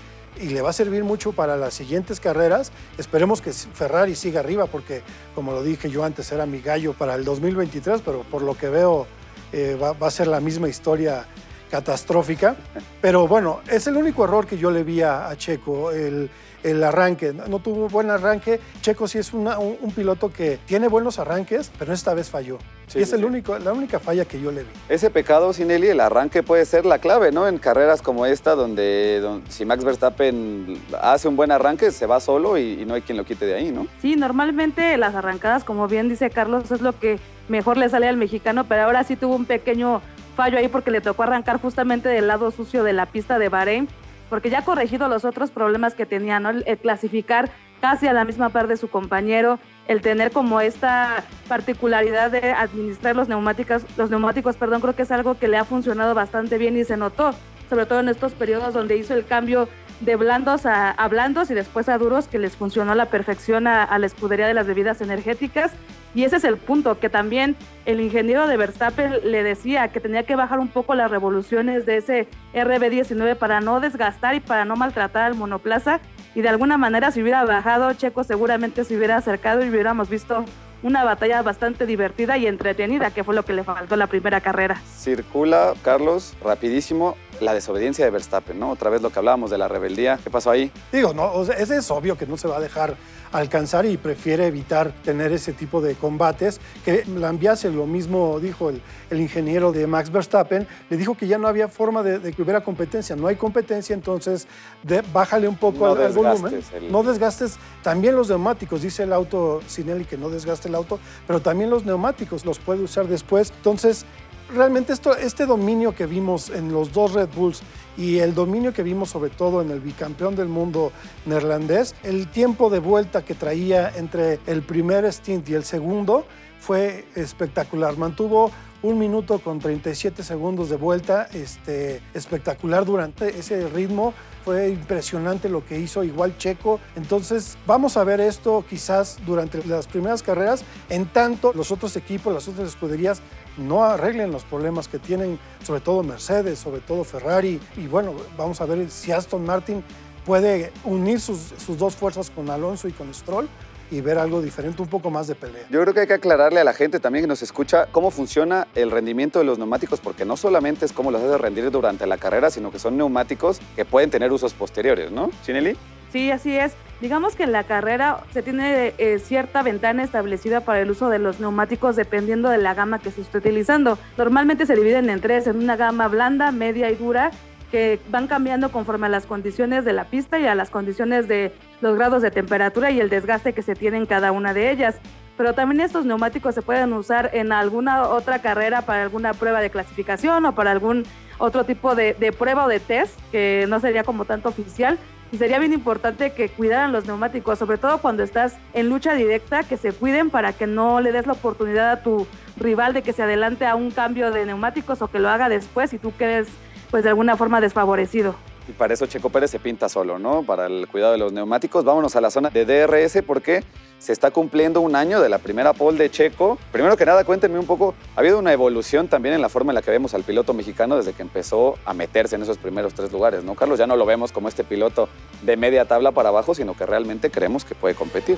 y 0.42 0.50
le 0.50 0.62
va 0.62 0.72
a 0.72 0.74
servir 0.74 1.04
mucho 1.04 1.32
para 1.32 1.58
las 1.58 1.74
siguientes 1.74 2.20
carreras. 2.20 2.72
Esperemos 2.98 3.42
que 3.42 3.52
Ferrari 3.52 4.16
siga 4.16 4.40
arriba 4.40 4.66
porque, 4.66 5.02
como 5.36 5.52
lo 5.52 5.64
dije 5.64 5.90
yo 5.90 6.04
antes, 6.04 6.32
era 6.32 6.46
mi 6.46 6.60
gallo 6.60 6.94
para 6.94 7.16
el 7.16 7.24
2023, 7.24 8.02
pero 8.04 8.24
por 8.24 8.42
lo 8.42 8.58
que 8.58 8.70
veo 8.70 9.08
eh, 9.52 9.78
va, 9.80 9.96
a 10.08 10.12
ser 10.12 10.28
la 10.28 10.40
misma 10.40 10.68
historia 10.68 11.26
catastrófica. 11.74 12.56
Pero 13.02 13.28
bueno, 13.28 13.62
es 13.68 13.88
el 13.88 13.98
único 13.98 14.26
error 14.26 14.46
que 14.46 14.60
yo 14.60 14.70
le 14.70 14.84
vi 14.84 15.02
a, 15.02 15.28
a 15.28 15.36
Checo, 15.36 15.90
el, 15.92 16.30
el, 16.62 16.84
arranque. 16.84 17.34
No 17.34 17.58
tuvo 17.58 17.90
buen 17.90 18.12
arranque. 18.12 18.60
Checo 18.82 19.08
sí 19.08 19.18
es 19.18 19.34
una, 19.34 19.58
un, 19.58 19.78
un, 19.82 19.92
piloto 19.92 20.32
que 20.32 20.60
tiene 20.68 20.88
buenos 20.88 21.18
arranques, 21.18 21.72
pero 21.80 21.92
esta 21.92 22.14
vez 22.14 22.30
falló. 22.30 22.60
Sí, 22.86 23.00
y 23.00 23.02
es 23.02 23.10
sí, 23.10 23.16
el 23.16 23.26
único, 23.26 23.58
la 23.58 23.74
única 23.74 24.00
falla 24.00 24.24
que 24.26 24.40
yo 24.40 24.52
le 24.52 24.62
vi. 24.62 24.70
Ese 24.88 25.10
pecado, 25.10 25.52
Sinelli, 25.52 25.88
el 25.88 26.00
arranque 26.00 26.44
puede 26.44 26.64
ser 26.66 26.86
la 26.86 27.00
clave, 27.00 27.32
¿no? 27.32 27.48
En 27.48 27.58
carreras 27.58 28.04
como 28.04 28.28
esta, 28.28 28.54
donde, 28.54 29.20
donde 29.20 29.50
si 29.50 29.66
Max 29.66 29.84
Verstappen 29.84 30.80
hace 31.02 31.28
un 31.28 31.36
buen 31.36 31.52
arranque, 31.52 31.90
se 31.90 32.06
va 32.06 32.20
solo 32.20 32.56
y, 32.60 32.82
y, 32.82 32.86
no 32.86 32.94
hay 32.94 33.02
quien 33.02 33.18
lo 33.18 33.26
quite 33.26 33.48
de 33.48 33.56
ahí, 33.56 33.72
¿no? 33.72 33.88
Sí, 34.00 34.16
normalmente 34.16 34.96
las 34.98 35.16
arrancadas, 35.16 35.64
como 35.64 35.88
bien 35.88 36.08
dice 36.08 36.30
Carlos, 36.30 36.70
es 36.70 36.82
lo 36.82 37.00
que 37.00 37.18
mejor 37.50 37.78
le 37.78 37.90
sale 37.90 38.08
al 38.08 38.18
mexicano, 38.18 38.66
pero 38.66 38.84
ahora 38.84 39.04
sí 39.04 39.16
tuvo 39.16 39.36
un 39.36 39.46
pequeño 39.46 40.02
fallo 40.34 40.58
ahí 40.58 40.68
porque 40.68 40.92
le 40.92 41.02
tocó 41.02 41.24
arrancar 41.24 41.62
justamente 41.62 42.10
del 42.10 42.28
lado 42.28 42.52
sucio 42.52 42.84
de 42.84 42.94
la 42.94 43.06
pista 43.06 43.40
de 43.40 43.50
Bahrein, 43.50 43.88
porque 44.30 44.50
ya 44.50 44.60
ha 44.60 44.66
corregido 44.66 45.08
los 45.08 45.26
otros 45.26 45.52
problemas 45.52 45.96
que 45.96 46.06
tenía, 46.06 46.40
¿no? 46.40 46.50
El, 46.50 46.64
clasificar 46.78 47.52
casi 47.82 48.08
a 48.08 48.14
la 48.14 48.26
misma 48.26 48.50
par 48.50 48.68
de 48.68 48.78
su 48.78 48.90
compañero, 48.90 49.60
el 49.88 50.02
tener 50.02 50.32
como 50.32 50.62
esta 50.62 51.24
particularidad 51.48 52.32
de 52.32 52.52
administrar 52.52 53.16
los 53.16 53.28
neumáticos, 53.28 53.84
los 53.98 54.10
neumáticos, 54.10 54.56
perdón, 54.56 54.82
creo 54.82 54.96
que 54.96 55.02
es 55.02 55.12
algo 55.12 55.38
que 55.38 55.48
le 55.48 55.58
ha 55.58 55.66
funcionado 55.66 56.14
bastante 56.16 56.58
bien 56.58 56.78
y 56.78 56.86
se 56.86 56.96
notó, 56.96 57.36
sobre 57.70 57.86
todo 57.86 58.00
en 58.00 58.10
estos 58.10 58.32
periodos 58.32 58.74
donde 58.74 58.96
hizo 58.96 59.14
el 59.14 59.26
cambio 59.26 59.68
de 60.00 60.16
blandos 60.16 60.66
a, 60.66 61.08
blandos 61.10 61.52
y 61.52 61.54
después 61.54 61.90
a 61.90 61.98
duros, 61.98 62.28
que 62.28 62.40
les 62.40 62.56
funcionó 62.56 62.94
a 62.94 62.96
la 62.96 63.08
perfección 63.08 63.68
a 63.68 63.98
la 64.00 64.06
escudería 64.06 64.48
de 64.48 64.54
las 64.54 64.66
bebidas 64.66 65.02
energéticas. 65.02 65.74
Y 66.16 66.24
ese 66.24 66.38
es 66.38 66.44
el 66.44 66.58
punto, 66.58 67.00
que 67.00 67.10
también 67.10 67.56
el 67.86 68.00
ingeniero 68.00 68.48
de 68.48 68.58
Verstappen 68.58 69.20
le 69.24 69.44
decía 69.44 69.88
que 69.88 70.00
tenía 70.00 70.24
que 70.24 70.36
bajar 70.36 70.60
un 70.60 70.68
poco 70.68 70.94
las 70.96 71.10
revoluciones 71.10 71.86
de 71.86 71.98
ese 71.98 72.28
RB19 72.54 73.36
para 73.36 73.62
no 73.62 73.80
desgastar 73.80 74.36
y 74.36 74.40
para 74.40 74.66
no 74.66 74.76
maltratar 74.76 75.24
al 75.24 75.36
monoplaza. 75.36 76.00
Y 76.36 76.42
de 76.42 76.50
alguna 76.50 76.78
manera, 76.78 77.12
si 77.12 77.22
hubiera 77.22 77.44
bajado, 77.46 77.94
Checo 77.94 78.24
seguramente 78.24 78.84
se 78.84 78.96
hubiera 78.96 79.18
acercado 79.18 79.64
y 79.66 79.70
hubiéramos 79.70 80.10
visto 80.10 80.46
una 80.84 81.04
batalla 81.04 81.42
bastante 81.42 81.86
divertida 81.86 82.38
y 82.38 82.46
entretenida, 82.46 83.12
que 83.12 83.24
fue 83.24 83.34
lo 83.34 83.44
que 83.44 83.54
le 83.54 83.64
faltó 83.64 83.96
la 83.96 84.08
primera 84.08 84.42
carrera. 84.42 84.82
Circula, 84.98 85.74
Carlos, 85.82 86.36
rapidísimo, 86.44 87.16
la 87.40 87.54
desobediencia 87.54 88.04
de 88.04 88.12
Verstappen, 88.12 88.60
¿no? 88.60 88.70
Otra 88.70 88.90
vez 88.90 89.02
lo 89.02 89.10
que 89.10 89.20
hablábamos 89.20 89.50
de 89.50 89.58
la 89.58 89.70
rebeldía. 89.70 90.20
¿Qué 90.22 90.30
pasó 90.30 90.52
ahí? 90.52 90.72
Digo, 90.92 91.14
no, 91.14 91.32
o 91.32 91.46
sea, 91.46 91.56
ese 91.56 91.78
es 91.78 91.90
obvio 91.90 92.18
que 92.18 92.28
no 92.28 92.38
se 92.38 92.50
va 92.50 92.58
a 92.58 92.60
dejar 92.60 92.96
alcanzar 93.34 93.86
y 93.86 93.98
prefiere 93.98 94.48
evitar 94.48 94.94
tener 95.04 95.32
ese 95.32 95.52
tipo 95.54 95.82
de 95.82 95.96
combates. 95.96 96.62
Que 96.86 97.04
Lambiase, 97.06 97.70
lo 97.72 97.86
mismo 97.86 98.40
dijo 98.40 98.70
el, 98.70 98.82
el 99.10 99.20
ingeniero 99.22 99.72
de 99.72 99.86
Max 99.88 100.12
Verstappen, 100.12 100.68
le 100.90 100.98
dijo 100.98 101.16
que 101.16 101.28
ya 101.28 101.38
no 101.38 101.48
había 101.48 101.68
forma 101.68 102.04
de, 102.04 102.20
de 102.20 102.32
que 102.32 102.42
hubiera 102.42 102.62
competencia. 102.64 103.16
No 103.16 103.28
hay 103.28 103.36
competencia, 103.36 103.94
entonces 103.94 104.48
de- 104.84 105.02
bájale 105.14 105.48
un 105.48 105.58
poco 105.58 105.86
No 105.88 105.92
al, 105.94 106.02
al 106.04 106.14
volumen. 106.14 106.44
desgastes 106.44 106.74
el- 106.84 106.92
No 106.92 107.04
desgastes 107.04 107.58
también 107.82 108.16
los 108.16 108.30
neumáticos. 108.30 108.82
Dice 108.82 109.04
el 109.04 109.14
auto 109.14 109.62
Sinelli 109.68 110.06
que 110.06 110.18
no 110.18 110.30
desgaste 110.30 110.68
el 110.70 110.76
auto, 110.76 111.00
pero 111.28 111.42
también 111.42 111.70
los 111.70 111.84
neumáticos 111.86 112.46
los 112.46 112.60
puede 112.60 112.84
usar 112.84 113.08
después. 113.08 113.52
Entonces, 113.58 114.06
realmente 114.54 114.94
esto, 114.94 115.16
este 115.16 115.46
dominio 115.46 115.96
que 115.96 116.06
vimos 116.06 116.50
en 116.50 116.72
los 116.72 116.92
dos 116.94 117.14
Red 117.14 117.30
Bulls 117.36 117.62
y 117.98 118.20
el 118.20 118.34
dominio 118.34 118.74
que 118.74 118.84
vimos 118.84 119.10
sobre 119.10 119.30
todo 119.30 119.62
en 119.62 119.72
el 119.72 119.80
bicampeón 119.80 120.36
del 120.36 120.48
mundo 120.48 120.92
neerlandés, 121.26 121.96
el 122.04 122.28
tiempo 122.28 122.70
de 122.70 122.80
vuelta 122.80 123.24
que 123.24 123.36
traía 123.36 123.92
entre 123.96 124.40
el 124.48 124.62
primer 124.62 125.12
stint 125.12 125.50
y 125.50 125.54
el 125.54 125.64
segundo 125.64 126.26
fue 126.60 127.06
espectacular. 127.16 127.98
Mantuvo 127.98 128.52
un 128.84 129.00
minuto 129.00 129.40
con 129.40 129.60
37 129.60 130.24
segundos 130.24 130.70
de 130.70 130.76
vuelta, 130.76 131.30
este, 131.34 132.02
espectacular 132.14 132.86
durante 132.86 133.40
ese 133.40 133.68
ritmo. 133.70 134.14
Fue 134.44 134.70
impresionante 134.70 135.48
lo 135.48 135.66
que 135.66 135.80
hizo, 135.80 136.04
igual 136.04 136.38
Checo. 136.38 136.82
Entonces, 136.98 137.58
vamos 137.66 137.96
a 137.96 138.04
ver 138.04 138.20
esto 138.20 138.66
quizás 138.70 139.20
durante 139.26 139.66
las 139.66 139.88
primeras 139.88 140.22
carreras, 140.22 140.66
en 140.90 141.06
tanto 141.06 141.54
los 141.54 141.72
otros 141.72 141.96
equipos, 141.96 142.34
las 142.34 142.48
otras 142.50 142.68
escuderías 142.68 143.22
no 143.58 143.84
arreglen 143.86 144.32
los 144.32 144.44
problemas 144.44 144.90
que 144.90 145.00
tienen, 145.00 145.40
sobre 145.64 145.80
todo 145.80 146.04
Mercedes, 146.04 146.60
sobre 146.60 146.82
todo 146.82 147.06
Ferrari. 147.06 147.62
Y 147.78 147.88
bueno, 147.88 148.14
vamos 148.38 148.60
a 148.60 148.66
ver 148.66 148.90
si 148.90 149.14
Aston 149.14 149.46
Martin 149.46 149.82
puede 150.26 150.74
unir 150.84 151.22
sus, 151.22 151.54
sus 151.58 151.78
dos 151.78 151.96
fuerzas 151.96 152.30
con 152.30 152.50
Alonso 152.50 152.90
y 152.90 152.92
con 152.92 153.14
Stroll 153.14 153.48
y 153.94 154.02
ver 154.02 154.18
algo 154.18 154.42
diferente, 154.42 154.82
un 154.82 154.88
poco 154.88 155.12
más 155.12 155.28
de 155.28 155.36
pelea. 155.36 155.66
Yo 155.70 155.82
creo 155.82 155.94
que 155.94 156.02
hay 156.02 156.08
que 156.08 156.14
aclararle 156.14 156.60
a 156.60 156.64
la 156.64 156.74
gente 156.74 157.00
también 157.00 157.24
que 157.24 157.28
nos 157.28 157.44
escucha 157.44 157.86
cómo 157.92 158.10
funciona 158.10 158.68
el 158.74 158.90
rendimiento 158.90 159.40
de 159.40 159.46
los 159.46 159.60
neumáticos, 159.60 160.00
porque 160.00 160.26
no 160.26 160.36
solamente 160.36 160.86
es 160.86 160.94
cómo 160.94 161.12
los 161.12 161.22
hace 161.22 161.38
rendir 161.38 161.70
durante 161.70 162.08
la 162.08 162.18
carrera, 162.18 162.50
sino 162.50 162.72
que 162.72 162.80
son 162.80 162.98
neumáticos 162.98 163.60
que 163.76 163.86
pueden 163.86 164.10
tener 164.10 164.32
usos 164.32 164.54
posteriores, 164.54 165.12
¿no? 165.12 165.30
Chinelli. 165.44 165.78
Sí, 166.12 166.32
así 166.32 166.58
es. 166.58 166.74
Digamos 167.02 167.36
que 167.36 167.44
en 167.44 167.52
la 167.52 167.66
carrera 167.66 168.24
se 168.32 168.42
tiene 168.42 168.94
eh, 168.98 169.20
cierta 169.20 169.62
ventana 169.62 170.04
establecida 170.04 170.62
para 170.62 170.80
el 170.80 170.90
uso 170.90 171.10
de 171.10 171.20
los 171.20 171.40
neumáticos 171.40 171.96
dependiendo 171.96 172.50
de 172.50 172.60
la 172.60 172.74
gama 172.74 173.00
que 173.00 173.12
se 173.12 173.22
esté 173.22 173.40
utilizando. 173.40 173.98
Normalmente 174.18 174.66
se 174.66 174.76
dividen 174.76 175.10
en 175.10 175.20
tres, 175.20 175.48
en 175.48 175.58
una 175.58 175.76
gama 175.76 176.08
blanda, 176.08 176.52
media 176.52 176.90
y 176.92 176.96
dura, 176.96 177.32
que 177.74 178.00
van 178.10 178.28
cambiando 178.28 178.72
conforme 178.72 179.08
a 179.08 179.10
las 179.10 179.26
condiciones 179.26 179.84
de 179.84 179.94
la 179.94 180.04
pista 180.04 180.38
y 180.38 180.46
a 180.46 180.54
las 180.54 180.70
condiciones 180.70 181.28
de 181.28 181.52
los 181.82 181.96
grados 181.96 182.22
de 182.22 182.30
temperatura 182.30 182.92
y 182.92 183.00
el 183.00 183.10
desgaste 183.10 183.54
que 183.54 183.64
se 183.64 183.74
tiene 183.74 183.98
en 183.98 184.06
cada 184.06 184.32
una 184.32 184.54
de 184.54 184.70
ellas. 184.70 185.00
Pero 185.38 185.56
también 185.56 185.82
estos 185.82 186.06
neumáticos 186.06 186.54
se 186.54 186.62
pueden 186.62 186.94
usar 186.94 187.32
en 187.34 187.52
alguna 187.52 188.04
otra 188.10 188.44
carrera 188.44 188.84
para 188.84 189.02
alguna 189.02 189.34
prueba 189.34 189.60
de 189.60 189.72
clasificación 189.72 190.46
o 190.46 190.54
para 190.54 190.70
algún 190.70 191.04
otro 191.40 191.64
tipo 191.64 191.96
de, 191.96 192.14
de 192.14 192.32
prueba 192.32 192.66
o 192.66 192.68
de 192.68 192.80
test, 192.80 193.20
que 193.32 193.66
no 193.68 193.80
sería 193.80 194.04
como 194.04 194.26
tanto 194.26 194.50
oficial, 194.50 195.00
y 195.32 195.38
sería 195.38 195.58
bien 195.58 195.74
importante 195.74 196.34
que 196.34 196.50
cuidaran 196.50 196.92
los 196.92 197.08
neumáticos, 197.08 197.58
sobre 197.58 197.80
todo 197.80 197.98
cuando 197.98 198.22
estás 198.22 198.56
en 198.76 198.88
lucha 198.88 199.16
directa, 199.16 199.64
que 199.64 199.78
se 199.78 199.94
cuiden 199.94 200.30
para 200.30 200.54
que 200.54 200.68
no 200.68 201.02
le 201.02 201.12
des 201.12 201.26
la 201.26 201.34
oportunidad 201.34 201.90
a 201.90 202.04
tu 202.04 202.28
rival 202.56 202.94
de 202.94 203.02
que 203.02 203.14
se 203.14 203.24
adelante 203.24 203.66
a 203.66 203.74
un 203.74 203.90
cambio 203.90 204.30
de 204.30 204.46
neumáticos 204.46 205.02
o 205.02 205.08
que 205.08 205.18
lo 205.18 205.30
haga 205.30 205.50
después 205.50 205.92
y 205.94 205.98
tú 205.98 206.14
quedes 206.16 206.50
pues 206.94 207.04
de 207.04 207.10
alguna 207.10 207.36
forma 207.38 207.60
desfavorecido. 207.60 208.36
Y 208.68 208.72
para 208.72 208.94
eso 208.94 209.08
Checo 209.08 209.32
Pérez 209.32 209.50
se 209.50 209.58
pinta 209.58 209.90
solo, 209.90 210.20
¿no? 210.20 210.44
Para 210.44 210.68
el 210.68 210.88
cuidado 210.88 211.14
de 211.14 211.18
los 211.18 211.34
neumáticos. 211.34 211.84
Vámonos 211.84 212.16
a 212.16 212.22
la 212.22 212.30
zona 212.30 212.52
de 212.52 212.66
DRS 212.66 213.24
porque 213.26 213.64
se 213.98 214.14
está 214.14 214.30
cumpliendo 214.30 214.80
un 214.80 214.96
año 214.96 215.20
de 215.20 215.28
la 215.28 215.40
primera 215.40 215.74
pole 215.74 215.98
de 215.98 216.12
Checo. 216.12 216.60
Primero 216.72 216.96
que 216.96 217.04
nada, 217.04 217.24
cuéntenme 217.24 217.58
un 217.58 217.66
poco, 217.66 217.96
ha 218.16 218.20
habido 218.20 218.38
una 218.38 218.54
evolución 218.54 219.08
también 219.08 219.34
en 219.34 219.42
la 219.42 219.50
forma 219.50 219.72
en 219.72 219.76
la 219.76 219.82
que 219.82 219.90
vemos 219.90 220.14
al 220.14 220.22
piloto 220.22 220.54
mexicano 220.54 220.96
desde 220.96 221.14
que 221.14 221.24
empezó 221.24 221.80
a 221.84 221.96
meterse 221.96 222.36
en 222.36 222.44
esos 222.44 222.60
primeros 222.60 222.94
tres 222.94 223.12
lugares, 223.12 223.44
¿no, 223.44 223.56
Carlos? 223.56 223.80
Ya 223.80 223.88
no 223.88 223.96
lo 223.96 224.06
vemos 224.06 224.32
como 224.32 224.48
este 224.48 224.64
piloto 224.64 225.10
de 225.42 225.58
media 225.58 225.86
tabla 225.86 226.12
para 226.12 226.30
abajo, 226.30 226.54
sino 226.54 226.78
que 226.78 226.86
realmente 226.86 227.32
creemos 227.32 227.66
que 227.66 227.74
puede 227.74 227.96
competir. 227.96 228.38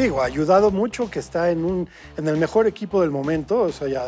Digo, 0.00 0.22
ha 0.22 0.24
ayudado 0.24 0.70
mucho 0.70 1.10
que 1.10 1.18
está 1.18 1.50
en, 1.50 1.62
un, 1.62 1.86
en 2.16 2.26
el 2.26 2.38
mejor 2.38 2.66
equipo 2.66 3.02
del 3.02 3.10
momento, 3.10 3.60
o 3.64 3.70
sea, 3.70 3.86
ya 3.86 4.04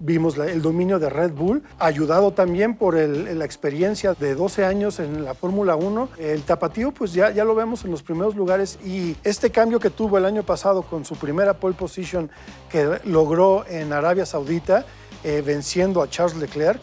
vimos 0.00 0.36
la- 0.36 0.46
el 0.46 0.60
dominio 0.60 0.98
de 0.98 1.08
Red 1.08 1.30
Bull, 1.34 1.62
ayudado 1.78 2.32
también 2.32 2.74
por 2.76 2.96
el- 2.96 3.38
la 3.38 3.44
experiencia 3.44 4.14
de 4.14 4.34
12 4.34 4.64
años 4.64 4.98
en 4.98 5.24
la 5.24 5.34
Fórmula 5.34 5.76
1. 5.76 6.08
El 6.18 6.42
tapatío, 6.42 6.90
pues 6.90 7.12
ya, 7.12 7.30
ya 7.30 7.44
lo 7.44 7.54
vemos 7.54 7.84
en 7.84 7.92
los 7.92 8.02
primeros 8.02 8.34
lugares 8.34 8.80
y 8.84 9.14
este 9.22 9.50
cambio 9.50 9.78
que 9.78 9.88
tuvo 9.90 10.18
el 10.18 10.24
año 10.24 10.42
pasado 10.42 10.82
con 10.82 11.04
su 11.04 11.14
primera 11.14 11.54
pole 11.60 11.76
position 11.76 12.28
que 12.68 12.98
logró 13.04 13.64
en 13.68 13.92
Arabia 13.92 14.26
Saudita, 14.26 14.84
eh, 15.22 15.44
venciendo 15.46 16.02
a 16.02 16.10
Charles 16.10 16.36
Leclerc, 16.38 16.80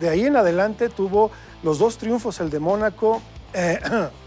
de 0.00 0.10
ahí 0.10 0.26
en 0.26 0.36
adelante 0.36 0.90
tuvo 0.90 1.30
los 1.62 1.78
dos 1.78 1.96
triunfos, 1.96 2.40
el 2.40 2.50
de 2.50 2.58
Mónaco. 2.58 3.22
eh, 3.54 3.78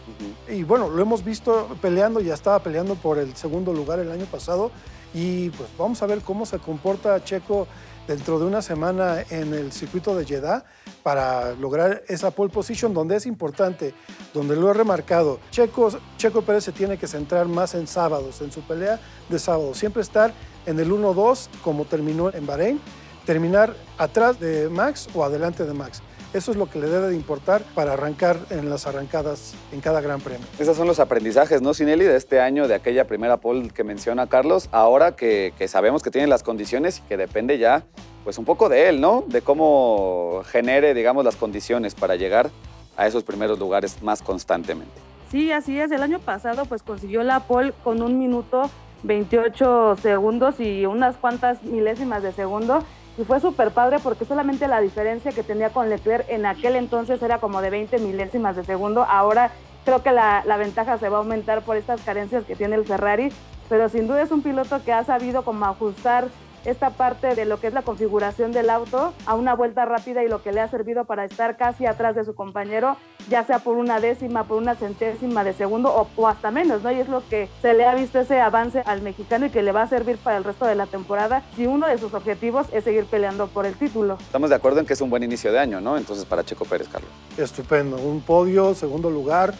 y 0.47 0.63
bueno, 0.63 0.89
lo 0.89 1.01
hemos 1.01 1.23
visto 1.23 1.75
peleando, 1.81 2.19
ya 2.19 2.33
estaba 2.33 2.59
peleando 2.59 2.95
por 2.95 3.17
el 3.17 3.35
segundo 3.35 3.73
lugar 3.73 3.99
el 3.99 4.11
año 4.11 4.25
pasado. 4.25 4.71
Y 5.13 5.49
pues 5.51 5.69
vamos 5.77 6.01
a 6.01 6.07
ver 6.07 6.19
cómo 6.19 6.45
se 6.45 6.59
comporta 6.59 7.23
Checo 7.23 7.67
dentro 8.07 8.37
de 8.37 8.45
una 8.45 8.61
semana 8.61 9.23
en 9.29 9.53
el 9.53 9.71
circuito 9.71 10.15
de 10.15 10.25
Jeddah 10.25 10.65
para 11.03 11.53
lograr 11.53 12.03
esa 12.07 12.31
pole 12.31 12.51
position 12.51 12.93
donde 12.93 13.15
es 13.15 13.25
importante, 13.25 13.93
donde 14.33 14.55
lo 14.55 14.69
he 14.69 14.73
remarcado. 14.73 15.39
Checo, 15.51 15.89
Checo 16.17 16.41
Pérez 16.41 16.65
se 16.65 16.71
tiene 16.71 16.97
que 16.97 17.07
centrar 17.07 17.47
más 17.47 17.75
en 17.75 17.87
sábados, 17.87 18.41
en 18.41 18.51
su 18.51 18.61
pelea 18.61 18.99
de 19.29 19.39
sábado. 19.39 19.73
Siempre 19.73 20.01
estar 20.01 20.33
en 20.65 20.79
el 20.79 20.91
1-2 20.91 21.47
como 21.63 21.85
terminó 21.85 22.31
en 22.33 22.45
Bahrein, 22.45 22.79
terminar 23.25 23.75
atrás 23.97 24.39
de 24.39 24.69
Max 24.69 25.07
o 25.13 25.23
adelante 25.23 25.63
de 25.63 25.73
Max. 25.73 26.01
Eso 26.33 26.51
es 26.51 26.57
lo 26.57 26.69
que 26.69 26.79
le 26.79 26.87
debe 26.87 27.09
de 27.09 27.15
importar 27.15 27.61
para 27.73 27.93
arrancar 27.93 28.37
en 28.49 28.69
las 28.69 28.87
arrancadas 28.87 29.53
en 29.71 29.81
cada 29.81 30.01
gran 30.01 30.19
premio. 30.19 30.45
Esos 30.59 30.75
son 30.75 30.87
los 30.87 30.99
aprendizajes, 30.99 31.61
¿no, 31.61 31.73
Sinelli, 31.73 32.05
de 32.05 32.17
este 32.17 32.41
año, 32.41 32.67
de 32.67 32.75
aquella 32.75 33.07
primera 33.07 33.37
pole 33.37 33.69
que 33.69 33.83
menciona 33.83 34.27
Carlos, 34.27 34.67
ahora 34.71 35.15
que, 35.15 35.53
que 35.57 35.67
sabemos 35.67 36.03
que 36.03 36.11
tiene 36.11 36.27
las 36.27 36.43
condiciones 36.43 36.99
y 36.99 37.01
que 37.07 37.17
depende 37.17 37.57
ya, 37.57 37.83
pues 38.23 38.37
un 38.37 38.45
poco 38.45 38.69
de 38.69 38.89
él, 38.89 38.99
¿no? 39.01 39.23
De 39.27 39.41
cómo 39.41 40.41
genere, 40.47 40.93
digamos, 40.93 41.23
las 41.23 41.35
condiciones 41.35 41.95
para 41.95 42.15
llegar 42.15 42.49
a 42.97 43.07
esos 43.07 43.23
primeros 43.23 43.59
lugares 43.59 44.01
más 44.01 44.21
constantemente. 44.21 44.93
Sí, 45.31 45.51
así 45.51 45.79
es. 45.79 45.91
El 45.91 46.01
año 46.03 46.19
pasado 46.19 46.65
pues 46.65 46.83
consiguió 46.83 47.23
la 47.23 47.41
pole 47.41 47.73
con 47.83 48.01
un 48.01 48.19
minuto 48.19 48.69
28 49.03 49.97
segundos 50.01 50.59
y 50.59 50.85
unas 50.85 51.17
cuantas 51.17 51.63
milésimas 51.63 52.23
de 52.23 52.31
segundo. 52.31 52.83
Y 53.17 53.23
fue 53.23 53.39
súper 53.39 53.71
padre 53.71 53.99
porque 53.99 54.25
solamente 54.25 54.67
la 54.67 54.81
diferencia 54.81 55.31
que 55.31 55.43
tenía 55.43 55.69
con 55.69 55.89
Leclerc 55.89 56.25
en 56.29 56.45
aquel 56.45 56.75
entonces 56.75 57.21
era 57.21 57.39
como 57.39 57.61
de 57.61 57.69
20 57.69 57.97
milésimas 57.99 58.55
de 58.55 58.65
segundo. 58.65 59.03
Ahora 59.03 59.51
creo 59.85 60.03
que 60.03 60.11
la, 60.11 60.43
la 60.45 60.57
ventaja 60.57 60.97
se 60.97 61.07
va 61.07 61.17
a 61.17 61.19
aumentar 61.21 61.61
por 61.61 61.77
estas 61.77 62.01
carencias 62.01 62.43
que 62.43 62.55
tiene 62.55 62.75
el 62.75 62.85
Ferrari. 62.85 63.31
Pero 63.69 63.89
sin 63.89 64.07
duda 64.07 64.21
es 64.21 64.31
un 64.31 64.41
piloto 64.41 64.83
que 64.83 64.93
ha 64.93 65.03
sabido 65.03 65.43
como 65.43 65.65
ajustar 65.65 66.27
esta 66.65 66.91
parte 66.91 67.35
de 67.35 67.45
lo 67.45 67.59
que 67.59 67.67
es 67.67 67.73
la 67.73 67.81
configuración 67.81 68.51
del 68.51 68.69
auto 68.69 69.13
a 69.25 69.35
una 69.35 69.55
vuelta 69.55 69.85
rápida 69.85 70.23
y 70.23 70.27
lo 70.27 70.41
que 70.41 70.51
le 70.51 70.61
ha 70.61 70.67
servido 70.67 71.05
para 71.05 71.25
estar 71.25 71.57
casi 71.57 71.85
atrás 71.85 72.15
de 72.15 72.23
su 72.23 72.35
compañero, 72.35 72.97
ya 73.29 73.43
sea 73.43 73.59
por 73.59 73.77
una 73.77 73.99
décima, 73.99 74.45
por 74.45 74.57
una 74.57 74.75
centésima 74.75 75.43
de 75.43 75.53
segundo 75.53 75.93
o, 75.93 76.07
o, 76.15 76.27
hasta 76.27 76.51
menos, 76.51 76.83
¿no? 76.83 76.91
Y 76.91 76.99
es 76.99 77.07
lo 77.07 77.27
que 77.27 77.49
se 77.61 77.73
le 77.73 77.85
ha 77.85 77.95
visto 77.95 78.19
ese 78.19 78.39
avance 78.41 78.81
al 78.85 79.01
mexicano 79.01 79.45
y 79.45 79.49
que 79.49 79.63
le 79.63 79.71
va 79.71 79.83
a 79.83 79.87
servir 79.87 80.17
para 80.17 80.37
el 80.37 80.43
resto 80.43 80.65
de 80.65 80.75
la 80.75 80.87
temporada 80.87 81.43
si 81.55 81.67
uno 81.67 81.87
de 81.87 81.97
sus 81.97 82.13
objetivos 82.13 82.67
es 82.71 82.83
seguir 82.83 83.05
peleando 83.05 83.47
por 83.47 83.65
el 83.65 83.75
título. 83.75 84.17
Estamos 84.19 84.49
de 84.49 84.55
acuerdo 84.55 84.79
en 84.79 84.85
que 84.85 84.93
es 84.93 85.01
un 85.01 85.09
buen 85.09 85.23
inicio 85.23 85.51
de 85.51 85.59
año, 85.59 85.81
¿no? 85.81 85.97
Entonces 85.97 86.25
para 86.25 86.43
Checo 86.43 86.65
Pérez, 86.65 86.87
Carlos. 86.87 87.09
Estupendo, 87.37 87.97
un 87.97 88.21
podio, 88.21 88.73
segundo 88.73 89.09
lugar. 89.09 89.53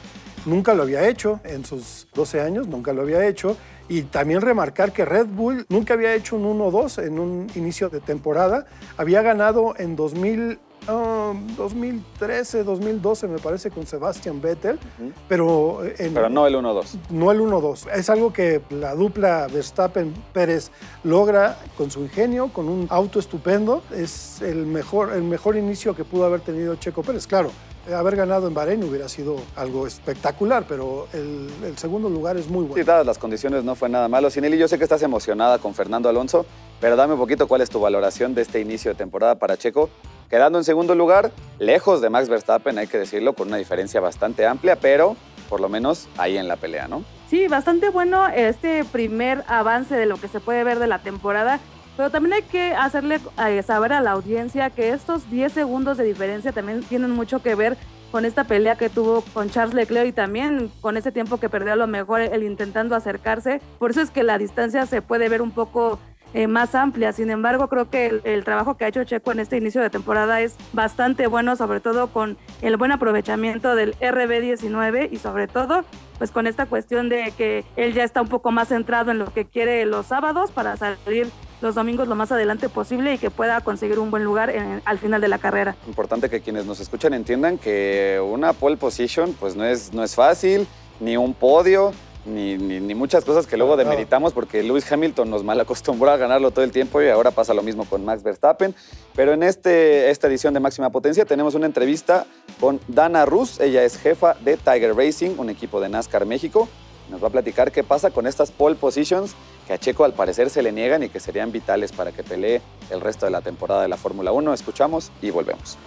Nunca 0.46 0.74
lo 0.75 0.84
había 0.84 1.08
hecho 1.08 1.40
en 1.44 1.66
sus 1.66 2.08
12 2.14 2.42
años, 2.42 2.68
nunca 2.68 2.94
lo 2.94 3.02
había 3.02 3.25
hecho. 3.28 3.58
Y 3.88 4.04
también 4.04 4.42
remarcar 4.42 4.92
que 4.92 5.06
Red 5.06 5.28
Bull 5.28 5.66
nunca 5.70 5.94
había 5.94 6.14
hecho 6.16 6.36
un 6.36 6.60
1-2 6.60 7.04
en 7.04 7.20
un 7.20 7.48
inicio 7.56 7.90
de 7.90 8.00
temporada. 8.00 8.66
Había 8.98 9.22
ganado 9.22 9.75
en 9.78 9.96
2000, 9.96 10.60
um, 10.90 11.56
2013, 11.56 12.64
2012, 12.64 13.28
me 13.28 13.38
parece, 13.38 13.70
con 13.70 13.86
Sebastian 13.86 14.42
Vettel, 14.42 14.75
uh 14.75 15.04
-huh. 15.04 15.14
pero, 15.28 15.84
en, 16.00 16.14
pero 16.16 16.30
no 16.30 16.48
el 16.48 16.56
1-2. 16.56 16.98
No 17.12 17.32
el 17.32 17.42
1-2. 17.42 17.92
Es 17.94 18.10
algo 18.10 18.34
que 18.34 18.62
la 18.72 18.96
dupla 18.96 19.48
Verstappen-Pérez 19.48 20.72
logra 21.04 21.58
con 21.78 21.92
su 21.92 22.02
ingenio, 22.02 22.52
con 22.52 22.68
un 22.70 22.88
auto 22.90 23.20
estupendo. 23.20 23.84
Es 23.96 24.42
el 24.42 24.66
mejor, 24.66 25.14
el 25.14 25.24
mejor 25.24 25.58
inicio 25.58 25.96
que 25.96 26.04
pudo 26.04 26.25
haber 26.25 26.42
tenido 26.42 26.75
Checo 26.75 27.04
Pérez. 27.04 27.28
Claro, 27.28 27.52
Haber 27.94 28.15
ganado 28.15 28.48
en 28.48 28.54
Bahrein 28.54 28.84
hubiera 28.84 29.08
sido 29.08 29.38
algo 29.56 29.86
espectacular, 29.86 30.65
pero 30.68 31.08
el, 31.13 31.77
segundo 31.77 32.10
lugar 32.10 32.36
es 32.36 32.48
muy 32.48 32.65
bueno. 32.65 32.75
Sí, 32.75 32.84
dadas 32.84 33.06
las 33.06 33.20
condiciones 33.20 33.63
no 33.63 33.75
fue 33.75 33.89
nada 33.89 34.08
malo. 34.08 34.30
Sinelli, 34.32 34.58
yo 34.58 34.68
sé 34.68 34.77
que 34.80 34.84
estás 34.84 35.04
emocionada 35.04 35.60
con 35.60 35.75
Fernando 35.75 36.10
Alonso, 36.10 36.46
pero 36.82 36.96
dame 36.96 37.13
un 37.13 37.20
poquito 37.20 37.48
cuál 37.48 37.62
es 37.62 37.70
tu 37.70 37.80
valoración 37.80 38.34
de 38.34 38.42
este 38.42 38.60
inicio 38.60 38.92
de 38.92 38.96
temporada 38.96 39.36
para 39.36 39.56
Checo, 39.58 39.89
quedando 40.30 40.58
en 40.58 40.63
segundo 40.63 40.96
lugar, 40.96 41.32
lejos 41.60 42.01
de 42.01 42.10
Max 42.10 42.27
Verstappen, 42.27 42.77
hay 42.80 42.88
que 42.88 42.98
decirlo, 42.98 43.34
con 43.34 43.50
una 43.50 43.58
diferencia 43.58 44.01
bastante 44.01 44.48
amplia, 44.48 44.77
pero 44.77 45.15
por 45.48 45.62
lo 45.62 45.70
menos 45.70 46.08
ahí 46.18 46.38
en 46.38 46.48
la 46.48 46.56
pelea, 46.56 46.88
¿no? 46.88 47.04
Sí, 47.30 47.48
bastante 47.48 47.89
bueno 47.89 48.27
este 48.27 48.84
primer 48.84 49.44
avance 49.48 49.96
de 49.96 50.06
lo 50.06 50.18
que 50.18 50.27
se 50.27 50.39
puede 50.39 50.63
ver 50.63 50.80
de 50.80 50.88
la 50.88 51.00
temporada. 51.00 51.60
Pero 51.98 52.10
también 52.10 52.34
hay 52.34 52.42
que 52.44 52.74
hacerle 52.74 53.20
eh, 53.48 53.64
saber 53.64 53.94
a 53.94 54.02
la 54.02 54.12
audiencia 54.12 54.70
que 54.70 54.90
estos 54.90 55.30
10 55.30 55.52
segundos 55.52 55.98
de 55.98 56.04
diferencia 56.04 56.52
también 56.52 56.84
tienen 56.84 57.12
mucho 57.12 57.42
que 57.42 57.56
ver 57.56 57.78
con 58.12 58.25
esta 58.25 58.46
pelea 58.46 58.75
que 58.75 58.90
tuvo 58.90 59.22
con 59.34 59.50
Charles 59.50 59.74
Leclerc 59.74 60.08
y 60.08 60.12
también 60.12 60.72
con 60.82 60.96
ese 60.98 61.12
tiempo 61.12 61.38
que 61.38 61.50
perdió 61.50 61.74
a 61.74 61.75
lo 61.75 61.88
mejor 61.88 62.22
el 62.22 62.44
intentando 62.44 62.96
acercarse. 62.96 63.62
Por 63.80 63.92
eso 63.92 64.02
es 64.02 64.10
que 64.10 64.24
la 64.24 64.38
distancia 64.38 64.86
se 64.86 65.02
puede 65.02 65.28
ver 65.28 65.42
un 65.42 65.52
poco 65.52 66.00
eh, 66.34 66.48
más 66.48 66.75
amplia. 66.75 67.14
Sin 67.14 67.30
embargo, 67.30 67.70
creo 67.70 67.90
que 67.90 68.22
el, 68.24 68.44
trabajo 68.44 68.75
que 68.75 68.84
ha 68.84 68.88
hecho 68.90 69.04
Checo 69.06 69.32
en 69.32 69.40
este 69.40 69.56
inicio 69.56 69.82
de 69.82 69.90
temporada 69.90 70.42
es 70.42 70.58
bastante 70.74 71.28
bueno, 71.28 71.56
sobre 71.56 71.80
todo 71.80 72.08
con 72.08 72.38
el 72.62 72.75
buen 72.75 72.92
aprovechamiento 72.92 73.74
del 73.74 73.98
RB19 74.00 75.10
y 75.12 75.18
sobre 75.18 75.48
todo 75.48 75.86
pues 76.18 76.32
con 76.32 76.48
esta 76.48 76.66
cuestión 76.66 77.08
de 77.10 77.34
que 77.38 77.64
él 77.75 77.94
ya 77.94 78.04
está 78.04 78.22
un 78.22 78.28
poco 78.28 78.52
más 78.52 78.70
centrado 78.70 79.12
en 79.12 79.20
lo 79.20 79.34
que 79.34 79.46
quiere 79.46 79.86
los 79.86 80.08
sábados 80.08 80.52
para 80.52 80.75
salir 80.78 81.30
los 81.62 81.76
domingos 81.76 82.08
lo 82.08 82.16
más 82.16 82.32
adelante 82.32 82.70
posible 82.70 83.14
y 83.14 83.18
que 83.18 83.32
pueda 83.32 83.62
conseguir 83.62 84.00
un 84.00 84.12
buen 84.12 84.24
lugar 84.24 84.54
al 84.86 85.00
final 85.00 85.22
de 85.22 85.28
la 85.28 85.38
carrera. 85.38 85.76
Importante 85.88 86.30
que 86.30 86.42
quienes 86.42 86.66
nos 86.66 86.80
escuchan 86.80 87.14
entiendan 87.14 87.58
que 87.58 88.22
una 88.26 88.54
pole 88.54 88.78
position 88.78 89.34
pues 89.40 89.56
no 89.56 89.66
es, 89.66 89.94
no 89.94 90.04
es 90.04 90.16
fácil, 90.16 90.68
ni 91.00 91.18
un 91.18 91.34
podio, 91.34 91.92
ni, 92.26 92.58
ni, 92.58 92.96
muchas 92.96 93.24
cosas 93.24 93.46
que 93.46 93.56
luego 93.56 93.78
demeritamos 93.78 94.34
porque 94.34 94.64
Lewis 94.64 94.92
Hamilton 94.92 95.30
nos 95.30 95.44
mal 95.44 95.60
acostumbró 95.60 96.10
a 96.10 96.18
ganarlo 96.18 96.52
todo 96.52 96.66
el 96.66 96.72
tiempo 96.72 97.02
y 97.02 97.08
ahora 97.10 97.32
pasa 97.32 97.54
lo 97.54 97.62
mismo 97.62 97.86
con 97.86 98.04
Max 98.04 98.24
Verstappen. 98.24 98.74
Pero 99.16 99.34
en 99.34 99.44
este, 99.44 100.10
esta 100.10 100.28
edición 100.28 100.54
de 100.54 100.60
Máxima 100.60 100.90
Potencia 100.90 101.26
tenemos 101.26 101.56
una 101.56 101.68
entrevista 101.68 102.26
con 102.60 102.80
Dana 102.88 103.26
Rus. 103.26 103.60
Ella 103.60 103.84
es 103.84 103.98
jefa 103.98 104.36
de 104.44 104.58
Tiger 104.58 104.96
Racing, 104.96 105.36
un 105.38 105.50
equipo 105.50 105.80
de 105.80 105.90
NASCAR 105.90 106.26
México. 106.26 106.68
Nos 107.10 107.24
va 107.24 107.28
a 107.28 107.32
platicar 107.32 107.72
qué 107.72 107.84
pasa 107.84 108.10
con 108.10 108.26
estas 108.26 108.52
pole 108.52 108.76
positions 108.76 109.36
que 109.66 109.74
a 109.74 109.78
Checo 109.78 110.04
al 110.04 110.14
parecer 110.14 110.50
se 110.50 110.62
le 110.62 110.72
niegan 110.72 111.04
y 111.04 111.10
que 111.10 111.20
serían 111.20 111.52
vitales 111.52 111.92
para 111.92 112.12
que 112.12 112.24
pelee 112.24 112.62
el 112.92 113.02
resto 113.02 113.26
de 113.26 113.32
la 113.32 113.42
temporada 113.42 113.82
de 113.82 113.88
la 113.88 113.98
Fórmula 113.98 114.32
1. 114.32 114.54
Escuchamos 114.54 115.12
y 115.22 115.32
volvemos. 115.32 115.78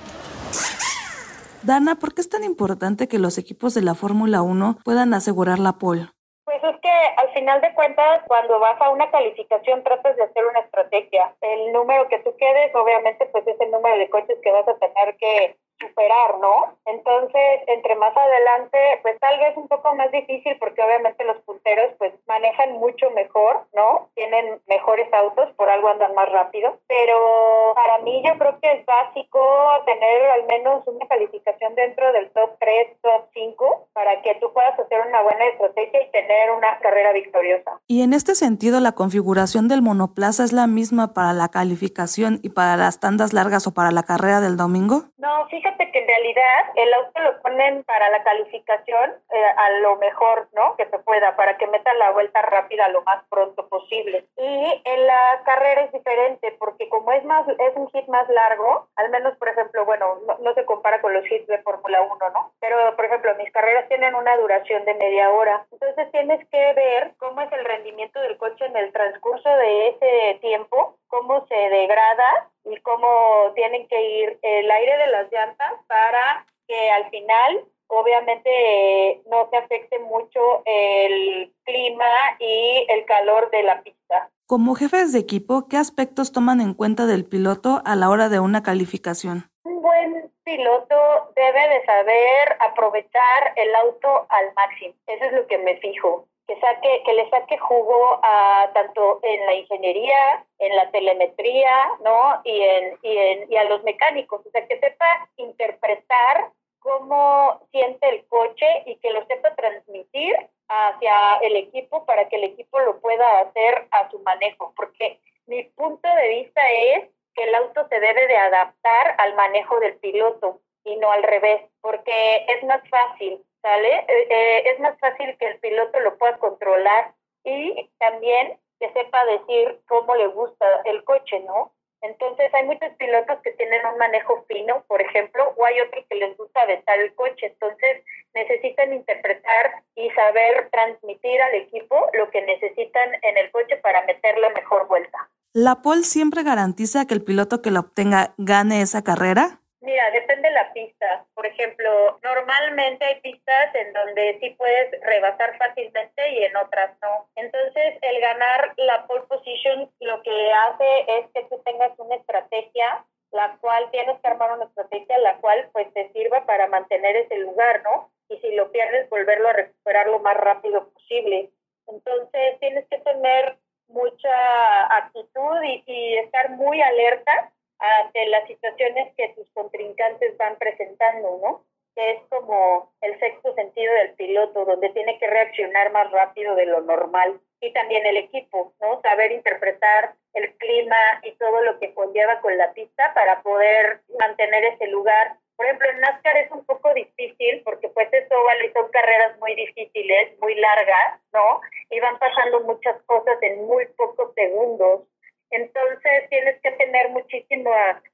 Dana, 1.62 1.96
¿por 1.96 2.14
qué 2.14 2.20
es 2.20 2.28
tan 2.28 2.44
importante 2.44 3.08
que 3.08 3.18
los 3.18 3.36
equipos 3.36 3.74
de 3.74 3.82
la 3.82 3.94
Fórmula 3.94 4.42
1 4.42 4.78
puedan 4.84 5.12
asegurar 5.12 5.58
la 5.58 5.72
pole? 5.72 6.08
Pues 6.44 6.62
es 6.62 6.80
que 6.80 6.90
al 7.16 7.30
final 7.34 7.60
de 7.60 7.74
cuentas, 7.74 8.22
cuando 8.26 8.58
vas 8.58 8.80
a 8.80 8.90
una 8.90 9.10
calificación, 9.10 9.82
tratas 9.82 10.16
de 10.16 10.22
hacer 10.22 10.46
una 10.46 10.60
estrategia. 10.60 11.34
El 11.40 11.72
número 11.72 12.08
que 12.08 12.20
tú 12.20 12.34
quedes, 12.38 12.74
obviamente, 12.74 13.26
pues 13.26 13.46
es 13.46 13.60
el 13.60 13.70
número 13.70 13.98
de 13.98 14.08
coches 14.08 14.38
que 14.42 14.52
vas 14.52 14.66
a 14.68 14.78
tener 14.78 15.16
que 15.16 15.56
superar, 15.98 16.38
¿no? 16.40 16.78
Entonces, 16.86 17.62
entre 17.66 17.96
más 17.96 18.16
adelante, 18.16 18.78
pues 19.02 19.18
tal 19.18 19.38
vez 19.38 19.56
un 19.56 19.68
poco 19.68 19.94
más 19.94 20.10
difícil 20.12 20.56
porque 20.60 20.82
obviamente 20.82 21.24
los 21.24 21.38
punteros 21.38 21.94
pues 21.98 22.12
manejan 22.26 22.74
mucho 22.74 23.10
mejor, 23.10 23.66
¿no? 23.74 24.08
Tienen 24.14 24.60
mejores 24.68 25.12
autos, 25.12 25.50
por 25.56 25.68
algo 25.68 25.88
andan 25.88 26.14
más 26.14 26.30
rápido, 26.30 26.78
pero 26.86 27.74
para 27.74 27.98
mí 27.98 28.22
yo 28.24 28.38
creo 28.38 28.58
que 28.60 28.72
es 28.72 28.86
básico 28.86 29.40
tener 29.86 30.30
al 30.30 30.46
menos 30.46 30.86
una 30.86 31.06
calificación 31.08 31.74
dentro 31.74 32.12
del 32.12 32.30
top 32.30 32.50
3, 32.60 33.00
top 33.02 33.26
5 33.34 33.88
para 33.92 34.22
que 34.22 34.36
tú 34.36 34.52
puedas 34.52 34.78
hacer 34.78 35.00
una 35.06 35.22
buena 35.22 35.46
estrategia 35.46 36.02
y 36.02 36.10
tener 36.10 36.52
una 36.52 36.78
carrera 36.78 37.12
victoriosa. 37.12 37.80
Y 37.86 38.02
en 38.02 38.12
este 38.12 38.34
sentido, 38.34 38.80
la 38.80 38.92
configuración 38.92 39.66
del 39.68 39.82
monoplaza 39.82 40.44
es 40.44 40.52
la 40.52 40.66
misma 40.66 41.12
para 41.12 41.32
la 41.32 41.48
calificación 41.48 42.38
y 42.42 42.50
para 42.50 42.76
las 42.76 43.00
tandas 43.00 43.32
largas 43.32 43.66
o 43.66 43.74
para 43.74 43.90
la 43.90 44.04
carrera 44.04 44.40
del 44.40 44.56
domingo? 44.56 45.04
No, 45.18 45.46
fíjate 45.48 45.87
que 45.90 46.00
en 46.00 46.08
realidad 46.08 46.72
el 46.74 46.94
auto 46.94 47.20
lo 47.20 47.42
ponen 47.42 47.84
para 47.84 48.10
la 48.10 48.22
calificación 48.22 49.14
eh, 49.30 49.44
a 49.56 49.70
lo 49.80 49.96
mejor, 49.96 50.48
¿no? 50.52 50.76
Que 50.76 50.86
se 50.86 50.98
pueda, 51.00 51.36
para 51.36 51.56
que 51.56 51.66
metan 51.66 51.98
la 51.98 52.10
vuelta 52.12 52.42
rápida 52.42 52.88
lo 52.88 53.02
más 53.02 53.24
pronto 53.28 53.68
posible. 53.68 54.24
Y 54.36 54.82
en 54.84 55.06
la 55.06 55.42
carrera 55.44 55.82
es 55.82 55.92
diferente, 55.92 56.56
porque 56.58 56.88
como 56.88 57.12
es 57.12 57.24
más 57.24 57.46
es 57.48 57.76
un 57.76 57.88
hit 57.90 58.06
más 58.08 58.28
largo, 58.28 58.88
al 58.96 59.10
menos, 59.10 59.36
por 59.36 59.48
ejemplo, 59.48 59.84
bueno, 59.84 60.20
no, 60.40 60.54
se 60.54 60.64
compara 60.64 61.00
con 61.00 61.12
los 61.12 61.30
hits 61.30 61.46
de 61.46 61.62
Fórmula 61.62 62.02
1, 62.02 62.16
¿no? 62.30 62.52
Pero, 62.60 62.96
por 62.96 63.04
ejemplo, 63.04 63.34
mis 63.36 63.52
carreras 63.52 63.88
tienen 63.88 64.14
una 64.14 64.36
duración 64.36 64.84
de 64.84 64.94
media 64.94 65.30
hora. 65.30 65.66
Entonces 65.72 66.10
tienes 66.10 66.46
que 66.48 66.72
ver 66.74 67.12
cómo 67.18 67.40
es 67.40 67.52
el 67.52 67.64
rendimiento 67.64 68.20
del 68.20 68.36
coche 68.38 68.66
en 68.66 68.76
el 68.76 68.92
transcurso 68.92 69.48
de 69.48 69.88
ese 69.88 70.38
tiempo, 70.40 70.96
cómo 71.08 71.46
se 71.46 71.54
degrada 71.54 72.50
y 72.64 72.76
cómo 72.80 73.52
tienen 73.54 73.86
que 73.88 74.00
ir 74.20 74.38
el 74.42 74.70
aire 74.70 74.96
de 74.98 75.06
las 75.08 75.32
llantas 75.32 75.72
para 75.86 76.46
que 76.66 76.90
al 76.90 77.10
final 77.10 77.64
obviamente 77.88 79.22
no 79.30 79.48
se 79.50 79.56
afecte 79.56 79.98
mucho 79.98 80.62
el 80.64 81.52
clima 81.64 82.04
y 82.38 82.86
el 82.88 83.04
calor 83.06 83.50
de 83.50 83.62
la 83.62 83.82
pista. 83.82 84.30
Como 84.46 84.74
jefes 84.74 85.12
de 85.12 85.18
equipo, 85.18 85.68
¿qué 85.68 85.76
aspectos 85.76 86.32
toman 86.32 86.60
en 86.60 86.74
cuenta 86.74 87.06
del 87.06 87.24
piloto 87.24 87.82
a 87.84 87.96
la 87.96 88.08
hora 88.08 88.28
de 88.28 88.40
una 88.40 88.62
calificación? 88.62 89.50
Un 89.64 89.82
buen 89.82 90.30
piloto 90.44 90.96
debe 91.36 91.68
de 91.68 91.84
saber 91.84 92.56
aprovechar 92.60 93.52
el 93.56 93.74
auto 93.74 94.26
al 94.30 94.54
máximo. 94.54 94.94
Eso 95.06 95.24
es 95.24 95.32
lo 95.32 95.46
que 95.46 95.58
me 95.58 95.76
fijo 95.76 96.26
que 96.48 96.58
saque, 96.60 97.02
que 97.04 97.12
le 97.12 97.28
saque 97.28 97.58
jugo 97.58 98.20
a 98.22 98.70
tanto 98.72 99.20
en 99.22 99.44
la 99.44 99.54
ingeniería, 99.54 100.46
en 100.58 100.74
la 100.74 100.90
telemetría, 100.90 101.70
¿no? 102.02 102.40
Y 102.42 102.62
en, 102.62 102.98
y 103.02 103.16
en, 103.18 103.52
y 103.52 103.56
a 103.56 103.64
los 103.64 103.84
mecánicos, 103.84 104.40
o 104.44 104.50
sea, 104.50 104.66
que 104.66 104.80
sepa 104.80 105.28
interpretar 105.36 106.50
cómo 106.78 107.60
siente 107.70 108.08
el 108.08 108.26
coche 108.28 108.66
y 108.86 108.96
que 108.96 109.10
lo 109.10 109.26
sepa 109.26 109.54
transmitir 109.56 110.34
hacia 110.68 111.36
el 111.42 111.56
equipo 111.56 112.06
para 112.06 112.26
que 112.30 112.36
el 112.36 112.44
equipo 112.44 112.80
lo 112.80 112.98
pueda 113.00 113.40
hacer 113.40 113.86
a 113.90 114.10
su 114.10 114.18
manejo, 114.20 114.72
porque 114.74 115.20
mi 115.46 115.64
punto 115.64 116.08
de 116.08 116.28
vista 116.28 116.62
es 116.70 117.10
que 117.34 117.44
el 117.44 117.54
auto 117.56 117.86
se 117.88 118.00
debe 118.00 118.26
de 118.26 118.36
adaptar 118.38 119.16
al 119.18 119.34
manejo 119.34 119.78
del 119.80 119.96
piloto 119.96 120.60
y 120.84 120.96
no 120.96 121.10
al 121.10 121.24
revés, 121.24 121.60
porque 121.82 122.46
es 122.48 122.64
más 122.64 122.80
fácil 122.88 123.44
¿sale? 123.62 123.98
Eh, 124.08 124.26
eh, 124.30 124.62
es 124.70 124.80
más 124.80 124.98
fácil 124.98 125.36
que 125.38 125.46
el 125.46 125.58
piloto 125.58 126.00
lo 126.00 126.16
pueda 126.18 126.38
controlar 126.38 127.14
y 127.44 127.90
también 127.98 128.58
que 128.80 128.92
sepa 128.92 129.24
decir 129.24 129.80
cómo 129.88 130.14
le 130.14 130.28
gusta 130.28 130.66
el 130.84 131.02
coche, 131.04 131.40
¿no? 131.40 131.72
Entonces 132.00 132.52
hay 132.54 132.64
muchos 132.64 132.90
pilotos 132.96 133.38
que 133.42 133.52
tienen 133.52 133.84
un 133.86 133.98
manejo 133.98 134.44
fino, 134.46 134.84
por 134.86 135.02
ejemplo, 135.02 135.52
o 135.56 135.64
hay 135.64 135.80
otros 135.80 136.04
que 136.08 136.16
les 136.16 136.36
gusta 136.36 136.62
aventar 136.62 136.98
el 137.00 137.12
coche. 137.14 137.46
Entonces 137.46 138.04
necesitan 138.34 138.92
interpretar 138.92 139.82
y 139.96 140.08
saber 140.10 140.68
transmitir 140.70 141.42
al 141.42 141.54
equipo 141.54 141.96
lo 142.12 142.30
que 142.30 142.42
necesitan 142.42 143.14
en 143.22 143.38
el 143.38 143.50
coche 143.50 143.76
para 143.78 144.04
meter 144.04 144.38
la 144.38 144.50
mejor 144.50 144.86
vuelta. 144.86 145.28
¿La 145.52 145.82
pole 145.82 146.04
siempre 146.04 146.44
garantiza 146.44 147.06
que 147.06 147.14
el 147.14 147.24
piloto 147.24 147.62
que 147.62 147.72
la 147.72 147.80
obtenga 147.80 148.34
gane 148.36 148.80
esa 148.80 149.02
carrera? 149.02 149.60
Mira, 149.88 150.10
depende 150.10 150.50
de 150.50 150.54
la 150.54 150.70
pista. 150.74 151.24
Por 151.32 151.46
ejemplo, 151.46 152.18
normalmente 152.22 153.06
hay 153.06 153.20
pistas 153.22 153.74
en 153.74 153.94
donde 153.94 154.38
sí 154.38 154.50
puedes 154.50 155.00
rebasar 155.00 155.56
fácilmente 155.56 156.30
y 156.30 156.44
en 156.44 156.54
otras 156.58 156.90
no. 157.00 157.26
Entonces, 157.36 157.96
el 158.02 158.20
ganar 158.20 158.74
la 158.76 159.06
pole 159.06 159.22
position 159.22 159.90
lo 160.00 160.22
que 160.22 160.52
hace 160.52 161.00
es 161.08 161.26
que 161.32 161.42
tú 161.44 161.62
tengas 161.64 161.98
una 161.98 162.16
estrategia, 162.16 163.02
la 163.30 163.56
cual 163.62 163.90
tienes 163.90 164.20
que 164.20 164.28
armar 164.28 164.52
una 164.52 164.66
estrategia, 164.66 165.16
la 165.20 165.38
cual 165.38 165.70
pues 165.72 165.90
te 165.94 166.12
sirva 166.12 166.44
para 166.44 166.66
mantener 166.66 167.16
ese 167.16 167.38
lugar, 167.38 167.82
¿no? 167.82 168.10
Y 168.28 168.36
si 168.40 168.52
lo 168.56 168.70
pierdes, 168.70 169.08
volverlo 169.08 169.48
a 169.48 169.54
recuperar 169.54 170.08
lo 170.08 170.18
más 170.18 170.36
rápido 170.36 170.90
posible. 170.90 171.48
Entonces, 171.86 172.60
tienes 172.60 172.86
que 172.88 172.98
tener 172.98 173.56
mucha 173.86 174.96
actitud 174.98 175.62
y, 175.62 175.82
y 175.86 176.18
estar 176.18 176.50
muy 176.50 176.82
alerta 176.82 177.54
ante 177.78 178.26
las 178.26 178.46
situaciones 178.46 179.14
que 179.16 179.28
tus 179.30 179.48
contrincantes 179.52 180.36
van 180.36 180.56
presentando, 180.56 181.38
¿no? 181.42 181.64
Que 181.94 182.12
es 182.12 182.20
como 182.28 182.92
el 183.00 183.18
sexto 183.18 183.54
sentido 183.54 183.92
del 183.94 184.14
piloto, 184.14 184.64
donde 184.64 184.88
tiene 184.90 185.18
que 185.18 185.26
reaccionar 185.26 185.92
más 185.92 186.10
rápido 186.10 186.54
de 186.54 186.66
lo 186.66 186.80
normal. 186.80 187.40
Y 187.60 187.72
también 187.72 188.06
el 188.06 188.16
equipo, 188.16 188.72
¿no? 188.80 189.00
Saber 189.02 189.32
interpretar 189.32 190.14
el 190.34 190.54
clima 190.56 191.20
y 191.22 191.32
todo 191.32 191.60
lo 191.62 191.78
que 191.80 191.92
conlleva 191.94 192.40
con 192.40 192.56
la 192.56 192.72
pista 192.72 193.12
para 193.14 193.42
poder 193.42 194.00
mantener 194.18 194.64
ese 194.64 194.86
lugar. 194.88 195.36
Por 195.56 195.66
ejemplo, 195.66 195.90
en 195.90 196.00
NASCAR 196.00 196.36
es 196.36 196.50
un 196.52 196.64
poco 196.64 196.94
difícil 196.94 197.62
porque 197.64 197.88
pues 197.88 198.08
eso 198.12 198.44
vale, 198.44 198.72
son 198.72 198.88
carreras 198.90 199.36
muy 199.40 199.56
difíciles, 199.56 200.38
muy 200.40 200.54
largas, 200.54 201.20
¿no? 201.32 201.60
Y 201.90 201.98
van 201.98 202.16
pasando 202.18 202.60
muchas 202.60 203.02
cosas 203.06 203.36
en 203.42 203.66
muy 203.66 203.86
pocos 203.96 204.32
segundos 204.34 205.02
Entonces 205.50 206.28
tienes 206.28 206.60
que 206.62 206.70
tener 206.72 207.08
muchísimo, 207.10 207.70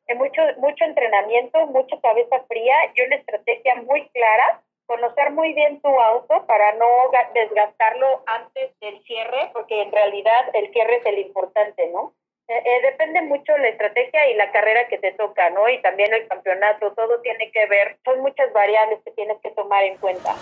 eh, 0.07 0.15
mucho, 0.15 0.43
mucho 0.59 0.85
entrenamiento, 0.85 1.67
mucha 1.67 2.01
cabeza 2.01 2.43
fría 2.49 2.77
y 2.95 3.03
una 3.03 3.17
estrategia 3.17 3.75
muy 3.83 4.09
clara, 4.11 4.63
conocer 4.87 5.31
muy 5.33 5.53
bien 5.55 5.81
tu 5.81 5.89
auto 5.89 6.47
para 6.47 6.73
no 6.75 6.87
desgastarlo 7.35 8.23
antes 8.27 8.79
del 8.81 9.03
cierre, 9.05 9.51
porque 9.53 9.83
en 9.83 9.91
realidad 9.91 10.51
el 10.53 10.71
cierre 10.73 10.97
es 10.97 11.07
el 11.07 11.19
importante, 11.19 11.89
¿no? 11.89 12.15
Eh, 12.47 12.63
eh, 12.63 12.81
depende 12.83 13.23
mucho 13.23 13.57
la 13.57 13.69
estrategia 13.69 14.31
y 14.31 14.35
la 14.35 14.53
carrera 14.53 14.87
que 14.89 14.99
te 14.99 15.13
toca, 15.13 15.49
¿no? 15.51 15.67
Y 15.71 15.81
también 15.81 16.13
el 16.13 16.29
campeonato, 16.29 16.93
todo 16.93 17.21
tiene 17.23 17.51
que 17.51 17.67
ver, 17.67 17.97
son 18.05 18.21
muchas 18.21 18.53
variables 18.53 19.01
que 19.03 19.13
tienes 19.13 19.39
que 19.43 19.51
tomar 19.53 19.83
en 19.85 19.97
cuenta. 19.97 20.35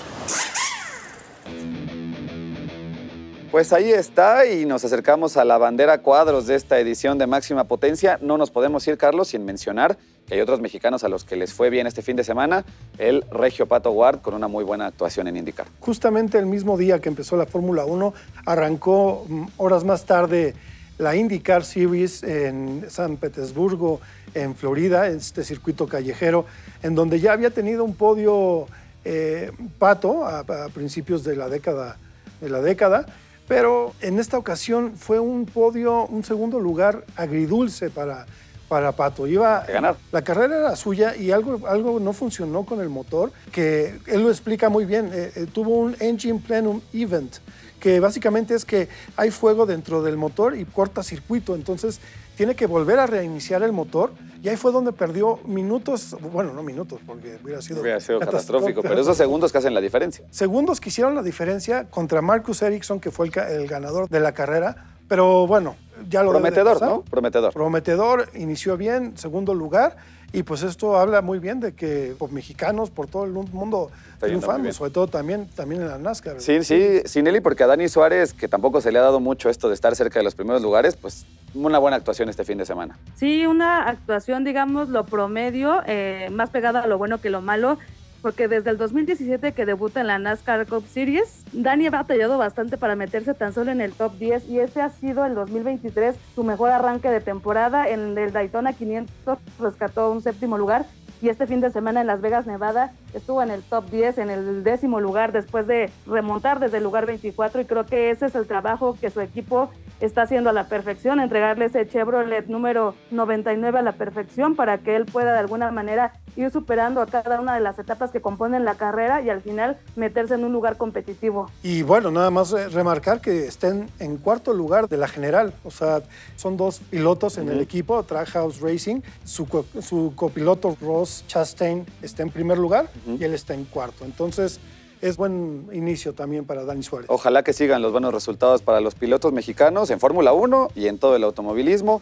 Pues 3.52 3.70
ahí 3.74 3.90
está 3.92 4.46
y 4.46 4.64
nos 4.64 4.82
acercamos 4.82 5.36
a 5.36 5.44
la 5.44 5.58
bandera 5.58 5.98
cuadros 5.98 6.46
de 6.46 6.54
esta 6.54 6.78
edición 6.78 7.18
de 7.18 7.26
Máxima 7.26 7.64
Potencia. 7.64 8.18
No 8.22 8.38
nos 8.38 8.50
podemos 8.50 8.88
ir, 8.88 8.96
Carlos, 8.96 9.28
sin 9.28 9.44
mencionar 9.44 9.98
que 10.26 10.32
hay 10.32 10.40
otros 10.40 10.62
mexicanos 10.62 11.04
a 11.04 11.10
los 11.10 11.24
que 11.24 11.36
les 11.36 11.52
fue 11.52 11.68
bien 11.68 11.86
este 11.86 12.00
fin 12.00 12.16
de 12.16 12.24
semana. 12.24 12.64
El 12.96 13.26
Regio 13.30 13.66
Pato 13.66 13.90
Ward 13.90 14.22
con 14.22 14.32
una 14.32 14.48
muy 14.48 14.64
buena 14.64 14.86
actuación 14.86 15.28
en 15.28 15.36
IndyCar. 15.36 15.66
Justamente 15.80 16.38
el 16.38 16.46
mismo 16.46 16.78
día 16.78 16.98
que 17.00 17.10
empezó 17.10 17.36
la 17.36 17.44
Fórmula 17.44 17.84
1, 17.84 18.14
arrancó 18.46 19.26
mm, 19.28 19.44
horas 19.58 19.84
más 19.84 20.06
tarde 20.06 20.54
la 20.96 21.14
IndyCar 21.14 21.62
Series 21.62 22.22
en 22.22 22.86
San 22.88 23.18
Petersburgo, 23.18 24.00
en 24.32 24.54
Florida, 24.54 25.08
este 25.08 25.44
circuito 25.44 25.86
callejero, 25.86 26.46
en 26.82 26.94
donde 26.94 27.20
ya 27.20 27.34
había 27.34 27.50
tenido 27.50 27.84
un 27.84 27.96
podio 27.96 28.66
eh, 29.04 29.52
Pato 29.78 30.24
a, 30.24 30.38
a 30.38 30.68
principios 30.72 31.22
de 31.22 31.36
la 31.36 31.50
década 31.50 31.98
de 32.40 32.48
la 32.48 32.60
década 32.60 33.06
pero 33.52 33.92
en 34.00 34.18
esta 34.18 34.38
ocasión 34.38 34.96
fue 34.96 35.20
un 35.20 35.44
podio, 35.44 36.06
un 36.06 36.24
segundo 36.24 36.58
lugar 36.58 37.04
agridulce 37.16 37.90
para, 37.90 38.24
para 38.66 38.92
Pato. 38.92 39.26
Iba, 39.26 39.58
a 39.58 39.66
ganar. 39.66 39.96
La 40.10 40.22
carrera 40.22 40.56
era 40.56 40.74
suya 40.74 41.14
y 41.14 41.32
algo, 41.32 41.68
algo 41.68 42.00
no 42.00 42.14
funcionó 42.14 42.64
con 42.64 42.80
el 42.80 42.88
motor, 42.88 43.30
que 43.52 43.98
él 44.06 44.22
lo 44.22 44.30
explica 44.30 44.70
muy 44.70 44.86
bien. 44.86 45.10
Eh, 45.12 45.32
eh, 45.36 45.46
tuvo 45.52 45.76
un 45.80 45.94
Engine 46.00 46.40
Plenum 46.40 46.80
Event, 46.94 47.36
que 47.78 48.00
básicamente 48.00 48.54
es 48.54 48.64
que 48.64 48.88
hay 49.16 49.30
fuego 49.30 49.66
dentro 49.66 50.02
del 50.02 50.16
motor 50.16 50.56
y 50.56 50.64
corta 50.64 51.02
circuito. 51.02 51.54
Entonces 51.54 52.00
tiene 52.36 52.54
que 52.54 52.66
volver 52.66 52.98
a 52.98 53.06
reiniciar 53.06 53.62
el 53.62 53.72
motor 53.72 54.12
y 54.42 54.48
ahí 54.48 54.56
fue 54.56 54.72
donde 54.72 54.92
perdió 54.92 55.38
minutos, 55.44 56.16
bueno, 56.32 56.52
no 56.52 56.64
minutos, 56.64 57.00
porque 57.06 57.38
hubiera 57.44 57.62
sido, 57.62 57.80
hubiera 57.80 58.00
sido 58.00 58.18
catastrófico, 58.18 58.82
pero 58.82 59.00
esos 59.00 59.16
segundos 59.16 59.52
que 59.52 59.58
hacen 59.58 59.72
la 59.72 59.80
diferencia. 59.80 60.24
Segundos 60.30 60.80
que 60.80 60.88
hicieron 60.88 61.14
la 61.14 61.22
diferencia 61.22 61.84
contra 61.88 62.20
Marcus 62.22 62.60
Ericsson, 62.62 62.98
que 62.98 63.12
fue 63.12 63.30
el, 63.48 63.68
ganador 63.68 64.08
de 64.08 64.18
la 64.18 64.32
carrera, 64.32 64.96
pero 65.08 65.46
bueno, 65.46 65.76
ya 66.08 66.22
lo 66.22 66.30
Prometedor, 66.30 66.80
¿no? 66.80 67.02
Prometedor. 67.02 67.52
Prometedor, 67.52 68.28
inició 68.34 68.76
bien, 68.76 69.16
segundo 69.16 69.54
lugar, 69.54 69.96
y 70.32 70.42
pues 70.44 70.62
esto 70.62 70.96
habla 70.96 71.20
muy 71.20 71.38
bien 71.38 71.60
de 71.60 71.74
que 71.74 72.14
por 72.18 72.32
mexicanos, 72.32 72.90
por 72.90 73.06
todo 73.06 73.24
el 73.24 73.32
mundo 73.32 73.90
triunfando, 74.18 74.72
sobre 74.72 74.90
todo 74.90 75.06
también, 75.06 75.46
también 75.54 75.82
en 75.82 75.88
la 75.88 75.98
NASCAR. 75.98 76.40
Sí, 76.40 76.64
sí, 76.64 77.02
Sinelli, 77.04 77.40
porque 77.40 77.64
a 77.64 77.66
Dani 77.66 77.88
Suárez, 77.88 78.32
que 78.32 78.48
tampoco 78.48 78.80
se 78.80 78.90
le 78.92 78.98
ha 78.98 79.02
dado 79.02 79.20
mucho 79.20 79.50
esto 79.50 79.68
de 79.68 79.74
estar 79.74 79.94
cerca 79.94 80.18
de 80.20 80.24
los 80.24 80.34
primeros 80.34 80.62
lugares, 80.62 80.96
pues 80.96 81.26
una 81.54 81.78
buena 81.78 81.98
actuación 81.98 82.30
este 82.30 82.44
fin 82.44 82.56
de 82.56 82.64
semana. 82.64 82.98
Sí, 83.14 83.46
una 83.46 83.88
actuación, 83.88 84.44
digamos, 84.44 84.88
lo 84.88 85.04
promedio, 85.04 85.82
eh, 85.86 86.28
más 86.32 86.48
pegada 86.48 86.80
a 86.80 86.86
lo 86.86 86.96
bueno 86.96 87.20
que 87.20 87.28
lo 87.28 87.42
malo 87.42 87.78
porque 88.22 88.48
desde 88.48 88.70
el 88.70 88.78
2017 88.78 89.52
que 89.52 89.66
debuta 89.66 90.00
en 90.00 90.06
la 90.06 90.18
NASCAR 90.18 90.66
Cup 90.66 90.86
Series, 90.86 91.44
Dani 91.52 91.88
ha 91.88 91.90
batallado 91.90 92.38
bastante 92.38 92.78
para 92.78 92.96
meterse 92.96 93.34
tan 93.34 93.52
solo 93.52 93.72
en 93.72 93.80
el 93.80 93.92
top 93.92 94.16
10 94.18 94.48
y 94.48 94.60
este 94.60 94.80
ha 94.80 94.88
sido 94.88 95.26
el 95.26 95.34
2023 95.34 96.14
su 96.34 96.44
mejor 96.44 96.70
arranque 96.70 97.10
de 97.10 97.20
temporada. 97.20 97.88
En 97.88 98.16
el 98.16 98.32
Daytona 98.32 98.72
500 98.72 99.38
rescató 99.58 100.10
un 100.12 100.22
séptimo 100.22 100.56
lugar 100.56 100.86
y 101.22 101.28
este 101.28 101.46
fin 101.46 101.60
de 101.60 101.70
semana 101.70 102.00
en 102.00 102.08
Las 102.08 102.20
Vegas, 102.20 102.46
Nevada, 102.46 102.92
estuvo 103.14 103.42
en 103.44 103.52
el 103.52 103.62
top 103.62 103.88
10, 103.90 104.18
en 104.18 104.28
el 104.28 104.64
décimo 104.64 105.00
lugar 105.00 105.30
después 105.30 105.68
de 105.68 105.88
remontar 106.04 106.58
desde 106.58 106.78
el 106.78 106.82
lugar 106.82 107.06
24 107.06 107.60
y 107.60 107.64
creo 107.64 107.86
que 107.86 108.10
ese 108.10 108.26
es 108.26 108.34
el 108.34 108.48
trabajo 108.48 108.98
que 109.00 109.08
su 109.08 109.20
equipo 109.20 109.70
está 110.00 110.22
haciendo 110.22 110.50
a 110.50 110.52
la 110.52 110.66
perfección, 110.66 111.20
entregarle 111.20 111.66
ese 111.66 111.86
Chevrolet 111.88 112.48
número 112.48 112.96
99 113.12 113.78
a 113.78 113.82
la 113.82 113.92
perfección 113.92 114.56
para 114.56 114.78
que 114.78 114.96
él 114.96 115.06
pueda 115.06 115.32
de 115.32 115.38
alguna 115.38 115.70
manera 115.70 116.12
ir 116.34 116.50
superando 116.50 117.00
a 117.00 117.06
cada 117.06 117.40
una 117.40 117.54
de 117.54 117.60
las 117.60 117.78
etapas 117.78 118.10
que 118.10 118.20
componen 118.20 118.64
la 118.64 118.74
carrera 118.74 119.20
y 119.22 119.30
al 119.30 119.42
final 119.42 119.78
meterse 119.94 120.34
en 120.34 120.44
un 120.44 120.52
lugar 120.52 120.76
competitivo. 120.76 121.50
Y 121.62 121.82
bueno, 121.82 122.10
nada 122.10 122.30
más 122.30 122.52
eh, 122.52 122.68
remarcar 122.68 123.20
que 123.20 123.46
estén 123.46 123.88
en 124.00 124.16
cuarto 124.16 124.52
lugar 124.54 124.88
de 124.88 124.96
la 124.96 125.06
general, 125.06 125.54
o 125.62 125.70
sea, 125.70 126.02
son 126.34 126.56
dos 126.56 126.80
pilotos 126.80 127.38
en 127.38 127.48
el 127.48 127.60
equipo, 127.60 128.02
Trackhouse 128.02 128.60
Racing, 128.60 129.02
su, 129.24 129.46
su 129.80 130.14
copiloto 130.16 130.76
Ross 130.80 131.11
Chastain 131.26 131.86
está 132.02 132.22
en 132.22 132.30
primer 132.30 132.58
lugar 132.58 132.88
y 133.06 133.22
él 133.24 133.34
está 133.34 133.54
en 133.54 133.64
cuarto. 133.64 134.04
Entonces, 134.04 134.60
es 135.00 135.16
buen 135.16 135.68
inicio 135.72 136.12
también 136.12 136.44
para 136.44 136.64
Dani 136.64 136.82
Suárez. 136.82 137.06
Ojalá 137.10 137.42
que 137.42 137.52
sigan 137.52 137.82
los 137.82 137.92
buenos 137.92 138.14
resultados 138.14 138.62
para 138.62 138.80
los 138.80 138.94
pilotos 138.94 139.32
mexicanos 139.32 139.90
en 139.90 139.98
Fórmula 139.98 140.32
1 140.32 140.70
y 140.74 140.86
en 140.86 140.98
todo 140.98 141.16
el 141.16 141.24
automovilismo. 141.24 142.00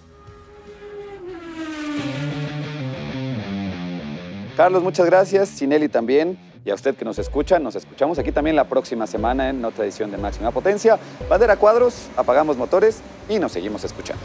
Carlos, 4.57 4.83
muchas 4.83 5.07
gracias. 5.07 5.49
Sinelli 5.49 5.89
también. 5.89 6.39
Y 6.63 6.71
a 6.71 6.75
usted 6.75 6.95
que 6.95 7.07
nos 7.07 7.19
escucha, 7.19 7.59
nos 7.59 7.75
escuchamos 7.75 8.19
aquí 8.19 8.33
también 8.33 8.55
la 8.55 8.65
próxima 8.65 9.07
semana 9.07 9.49
en 9.49 9.65
otra 9.65 9.85
edición 9.85 10.11
de 10.11 10.19
Máxima 10.19 10.51
Potencia. 10.51 10.99
Bandera 11.31 11.57
Cuadros, 11.57 12.11
apagamos 12.17 12.59
motores 12.59 13.01
y 13.31 13.39
nos 13.39 13.53
seguimos 13.53 13.83
escuchando. 13.83 14.23